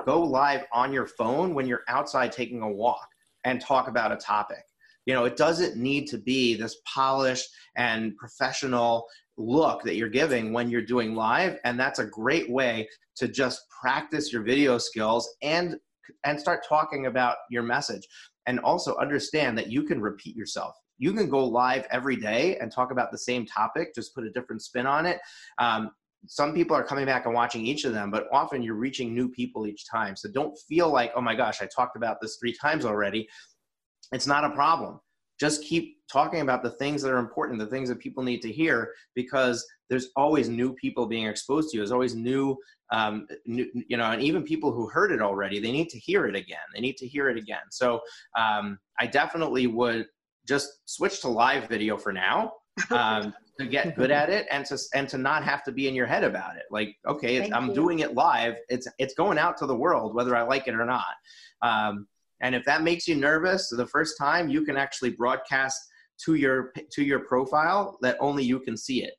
[0.05, 3.07] go live on your phone when you're outside taking a walk
[3.45, 4.65] and talk about a topic.
[5.07, 9.07] You know, it doesn't need to be this polished and professional
[9.39, 13.63] look that you're giving when you're doing live and that's a great way to just
[13.81, 15.77] practice your video skills and
[16.25, 18.07] and start talking about your message.
[18.47, 20.75] And also understand that you can repeat yourself.
[20.97, 24.31] You can go live every day and talk about the same topic just put a
[24.31, 25.19] different spin on it.
[25.59, 25.91] Um,
[26.27, 29.29] some people are coming back and watching each of them but often you're reaching new
[29.29, 30.17] people each time.
[30.17, 33.29] So don't feel like oh my gosh i talked about this three times already.
[34.13, 35.01] It's not a problem
[35.39, 38.51] just keep talking about the things that are important, the things that people need to
[38.51, 41.81] hear, because there's always new people being exposed to you.
[41.81, 42.57] There's always new,
[42.93, 46.27] um, new, you know, and even people who heard it already, they need to hear
[46.27, 46.59] it again.
[46.75, 47.63] They need to hear it again.
[47.71, 48.01] So
[48.37, 50.07] um, I definitely would
[50.47, 52.53] just switch to live video for now.
[52.93, 55.95] Um, to get good at it and to and to not have to be in
[55.95, 57.75] your head about it like okay i'm you.
[57.75, 60.85] doing it live it's it's going out to the world whether i like it or
[60.85, 61.15] not
[61.63, 62.07] um,
[62.41, 65.81] and if that makes you nervous the first time, you can actually broadcast
[66.25, 69.15] to your to your profile that only you can see it.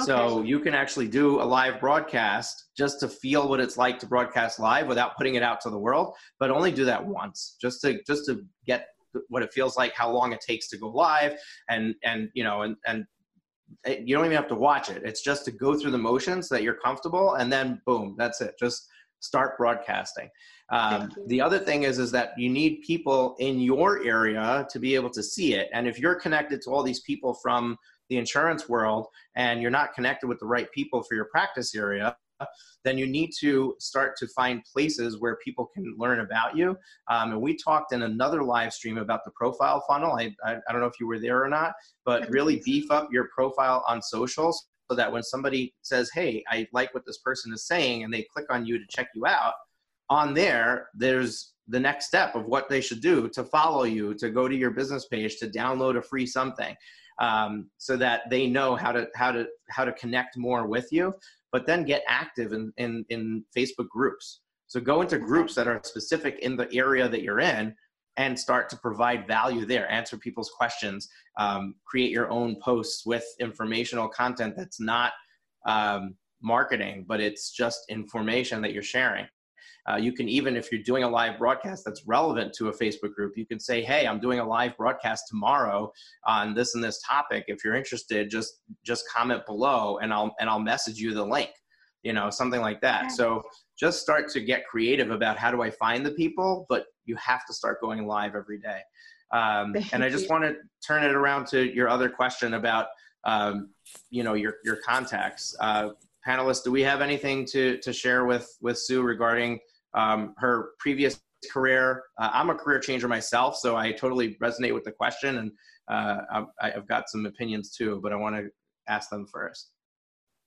[0.00, 0.06] Okay.
[0.06, 4.06] So you can actually do a live broadcast just to feel what it's like to
[4.06, 7.82] broadcast live without putting it out to the world, but only do that once just
[7.82, 8.86] to just to get
[9.28, 11.38] what it feels like, how long it takes to go live,
[11.68, 13.04] and and you know and and
[13.86, 15.02] you don't even have to watch it.
[15.04, 18.54] It's just to go through the motions that you're comfortable, and then boom, that's it.
[18.58, 18.88] Just
[19.22, 20.28] start broadcasting.
[20.70, 24.94] Um, the other thing is, is that you need people in your area to be
[24.94, 25.68] able to see it.
[25.72, 27.76] And if you're connected to all these people from
[28.08, 32.16] the insurance world and you're not connected with the right people for your practice area,
[32.84, 36.76] then you need to start to find places where people can learn about you.
[37.08, 40.12] Um, and we talked in another live stream about the profile funnel.
[40.12, 41.74] I, I, I don't know if you were there or not,
[42.04, 46.66] but really beef up your profile on socials so that when somebody says, Hey, I
[46.74, 49.54] like what this person is saying, and they click on you to check you out,
[50.10, 54.28] on there, there's the next step of what they should do to follow you, to
[54.28, 56.76] go to your business page, to download a free something,
[57.22, 61.14] um, so that they know how to how to how to connect more with you.
[61.52, 64.40] But then get active in in, in Facebook groups.
[64.66, 67.74] So go into groups that are specific in the area that you're in,
[68.16, 69.90] and start to provide value there.
[69.90, 71.08] Answer people's questions.
[71.38, 75.12] Um, create your own posts with informational content that's not
[75.66, 79.26] um, marketing, but it's just information that you're sharing.
[79.90, 83.14] Uh, you can even, if you're doing a live broadcast that's relevant to a Facebook
[83.14, 85.92] group, you can say, "Hey, I'm doing a live broadcast tomorrow
[86.24, 87.44] on this and this topic.
[87.48, 91.50] If you're interested, just just comment below, and I'll and I'll message you the link."
[92.04, 93.10] You know, something like that.
[93.12, 93.42] So
[93.78, 97.44] just start to get creative about how do I find the people, but you have
[97.46, 98.80] to start going live every day.
[99.32, 100.56] Um, and I just want to
[100.86, 102.86] turn it around to your other question about,
[103.24, 103.70] um,
[104.10, 105.54] you know, your your contacts.
[105.60, 105.90] Uh,
[106.26, 109.58] panelists, do we have anything to to share with with Sue regarding
[109.94, 111.20] um, her previous
[111.50, 112.04] career.
[112.18, 115.52] Uh, I'm a career changer myself, so I totally resonate with the question, and
[115.88, 118.48] uh, I've got some opinions too, but I want to
[118.88, 119.71] ask them first.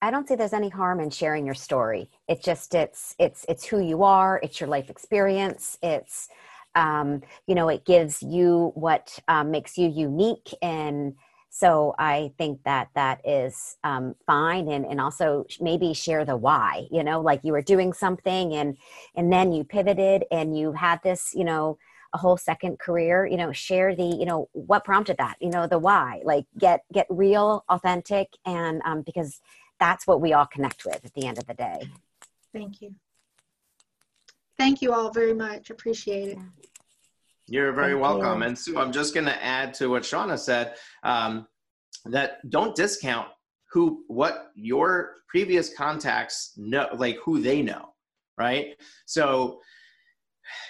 [0.05, 2.11] I don't see there's any harm in sharing your story.
[2.27, 4.39] It's just it's it's it's who you are.
[4.43, 5.79] It's your life experience.
[5.81, 6.29] It's
[6.75, 11.15] um, you know it gives you what um, makes you unique and
[11.49, 16.85] so i think that that is um, fine and, and also maybe share the why
[16.91, 18.77] you know like you were doing something and
[19.15, 21.77] and then you pivoted and you had this you know
[22.13, 25.65] a whole second career you know share the you know what prompted that you know
[25.65, 29.39] the why like get get real authentic and um, because
[29.79, 31.89] that's what we all connect with at the end of the day
[32.53, 32.93] thank you
[34.57, 36.37] thank you all very much appreciate it.
[37.47, 38.41] You're very Thank welcome.
[38.41, 38.47] You.
[38.47, 41.47] And Sue, I'm just going to add to what Shauna said um,
[42.05, 43.27] that don't discount
[43.71, 47.89] who, what your previous contacts know, like who they know,
[48.37, 48.75] right?
[49.05, 49.59] So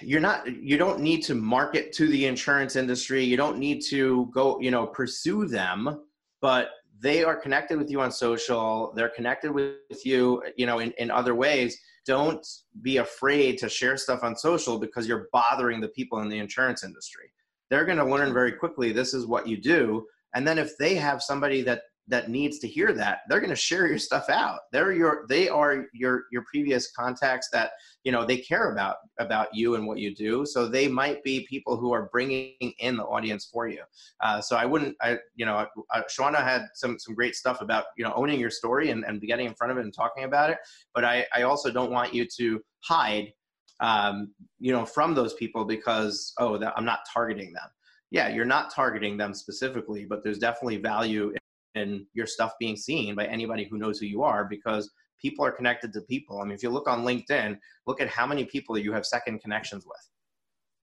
[0.01, 3.23] you're not, you don't need to market to the insurance industry.
[3.23, 6.03] You don't need to go, you know, pursue them,
[6.41, 6.69] but
[6.99, 8.93] they are connected with you on social.
[8.95, 12.45] They're connected with you, you know, in, in other ways don't
[12.81, 16.83] be afraid to share stuff on social because you're bothering the people in the insurance
[16.83, 17.31] industry.
[17.69, 20.05] They're going to learn very quickly this is what you do.
[20.35, 23.55] And then if they have somebody that that needs to hear that they're going to
[23.55, 24.59] share your stuff out.
[24.71, 27.71] They're your they are your your previous contacts that
[28.03, 30.45] you know they care about about you and what you do.
[30.45, 33.81] So they might be people who are bringing in the audience for you.
[34.21, 37.85] Uh, so i wouldn't i you know uh, shauna had some some great stuff about
[37.97, 40.49] you know owning your story and, and getting in front of it and talking about
[40.49, 40.57] it.
[40.93, 43.33] But i i also don't want you to hide
[43.81, 47.67] um, you know from those people because oh that, i'm not targeting them.
[48.11, 51.33] Yeah you're not targeting them specifically but there's definitely value
[51.75, 54.91] in your stuff being seen by anybody who knows who you are because
[55.21, 56.39] people are connected to people.
[56.39, 57.57] I mean, if you look on LinkedIn,
[57.87, 60.09] look at how many people you have second connections with.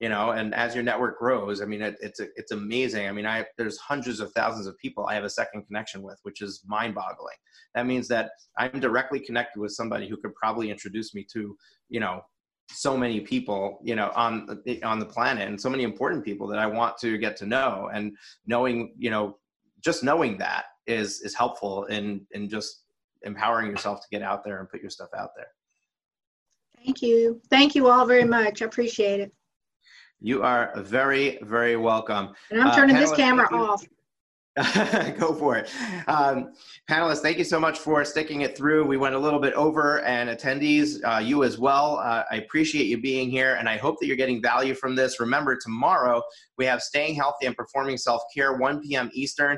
[0.00, 3.06] You know, and as your network grows, I mean, it, it's it's amazing.
[3.06, 6.18] I mean, I there's hundreds of thousands of people I have a second connection with,
[6.24, 7.36] which is mind-boggling.
[7.76, 11.56] That means that I'm directly connected with somebody who could probably introduce me to,
[11.88, 12.22] you know,
[12.70, 16.58] so many people you know on on the planet and so many important people that
[16.58, 18.16] i want to get to know and
[18.46, 19.36] knowing you know
[19.80, 22.84] just knowing that is is helpful in in just
[23.24, 25.48] empowering yourself to get out there and put your stuff out there.
[26.84, 27.40] Thank you.
[27.48, 28.62] Thank you all very much.
[28.62, 29.32] I appreciate it.
[30.20, 32.30] You are very, very welcome.
[32.50, 33.84] And I'm turning uh, this camera off.
[35.18, 35.70] Go for it.
[36.06, 36.52] Um,
[36.88, 38.86] panelists, thank you so much for sticking it through.
[38.86, 41.96] We went a little bit over, and attendees, uh, you as well.
[41.96, 45.18] Uh, I appreciate you being here, and I hope that you're getting value from this.
[45.20, 46.22] Remember, tomorrow
[46.58, 49.10] we have Staying Healthy and Performing Self Care, 1 p.m.
[49.14, 49.56] Eastern.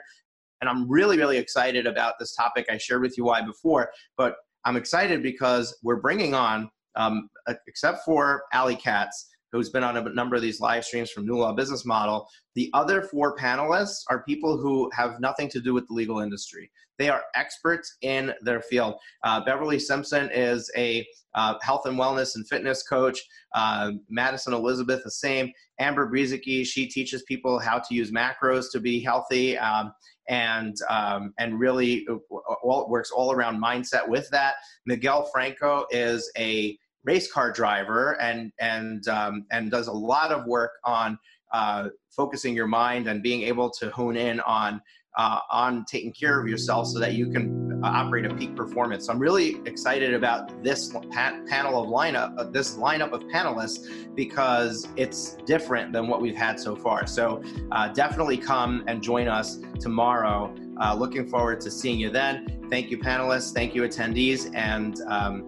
[0.64, 2.64] And I'm really, really excited about this topic.
[2.70, 7.28] I shared with you why before, but I'm excited because we're bringing on, um,
[7.68, 11.36] except for Ali Katz, who's been on a number of these live streams from New
[11.36, 12.26] Law Business Model.
[12.54, 16.70] The other four panelists are people who have nothing to do with the legal industry.
[16.98, 18.94] They are experts in their field.
[19.22, 23.20] Uh, Beverly Simpson is a uh, health and wellness and fitness coach.
[23.54, 25.52] Uh, Madison Elizabeth, the same.
[25.80, 29.58] Amber Brueseke, she teaches people how to use macros to be healthy.
[29.58, 29.92] Um,
[30.28, 32.16] and um, and really uh,
[32.62, 34.54] all, works all around mindset with that.
[34.86, 40.46] Miguel Franco is a race car driver and and um, and does a lot of
[40.46, 41.18] work on
[41.52, 44.80] uh, focusing your mind and being able to hone in on
[45.16, 49.06] uh, on taking care of yourself so that you can operate a peak performance.
[49.06, 54.14] So I'm really excited about this pa- panel of lineup, uh, this lineup of panelists,
[54.14, 57.06] because it's different than what we've had so far.
[57.06, 57.42] So
[57.72, 60.54] uh, definitely come and join us tomorrow.
[60.80, 62.66] Uh, looking forward to seeing you then.
[62.70, 63.52] Thank you, panelists.
[63.52, 64.50] Thank you, attendees.
[64.54, 65.46] And um,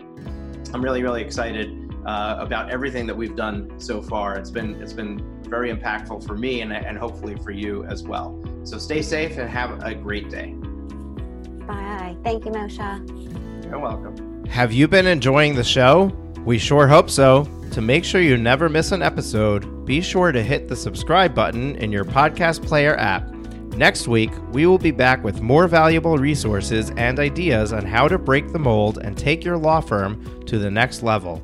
[0.73, 4.37] I'm really, really excited uh, about everything that we've done so far.
[4.37, 8.41] It's been it's been very impactful for me and, and hopefully for you as well.
[8.65, 10.55] So stay safe and have a great day.
[11.67, 12.17] Bye.
[12.23, 13.65] Thank you, Moshe.
[13.65, 14.45] You're welcome.
[14.47, 16.07] Have you been enjoying the show?
[16.45, 17.49] We sure hope so.
[17.73, 21.77] To make sure you never miss an episode, be sure to hit the subscribe button
[21.77, 23.37] in your podcast player app
[23.77, 28.17] Next week, we will be back with more valuable resources and ideas on how to
[28.17, 31.43] break the mold and take your law firm to the next level.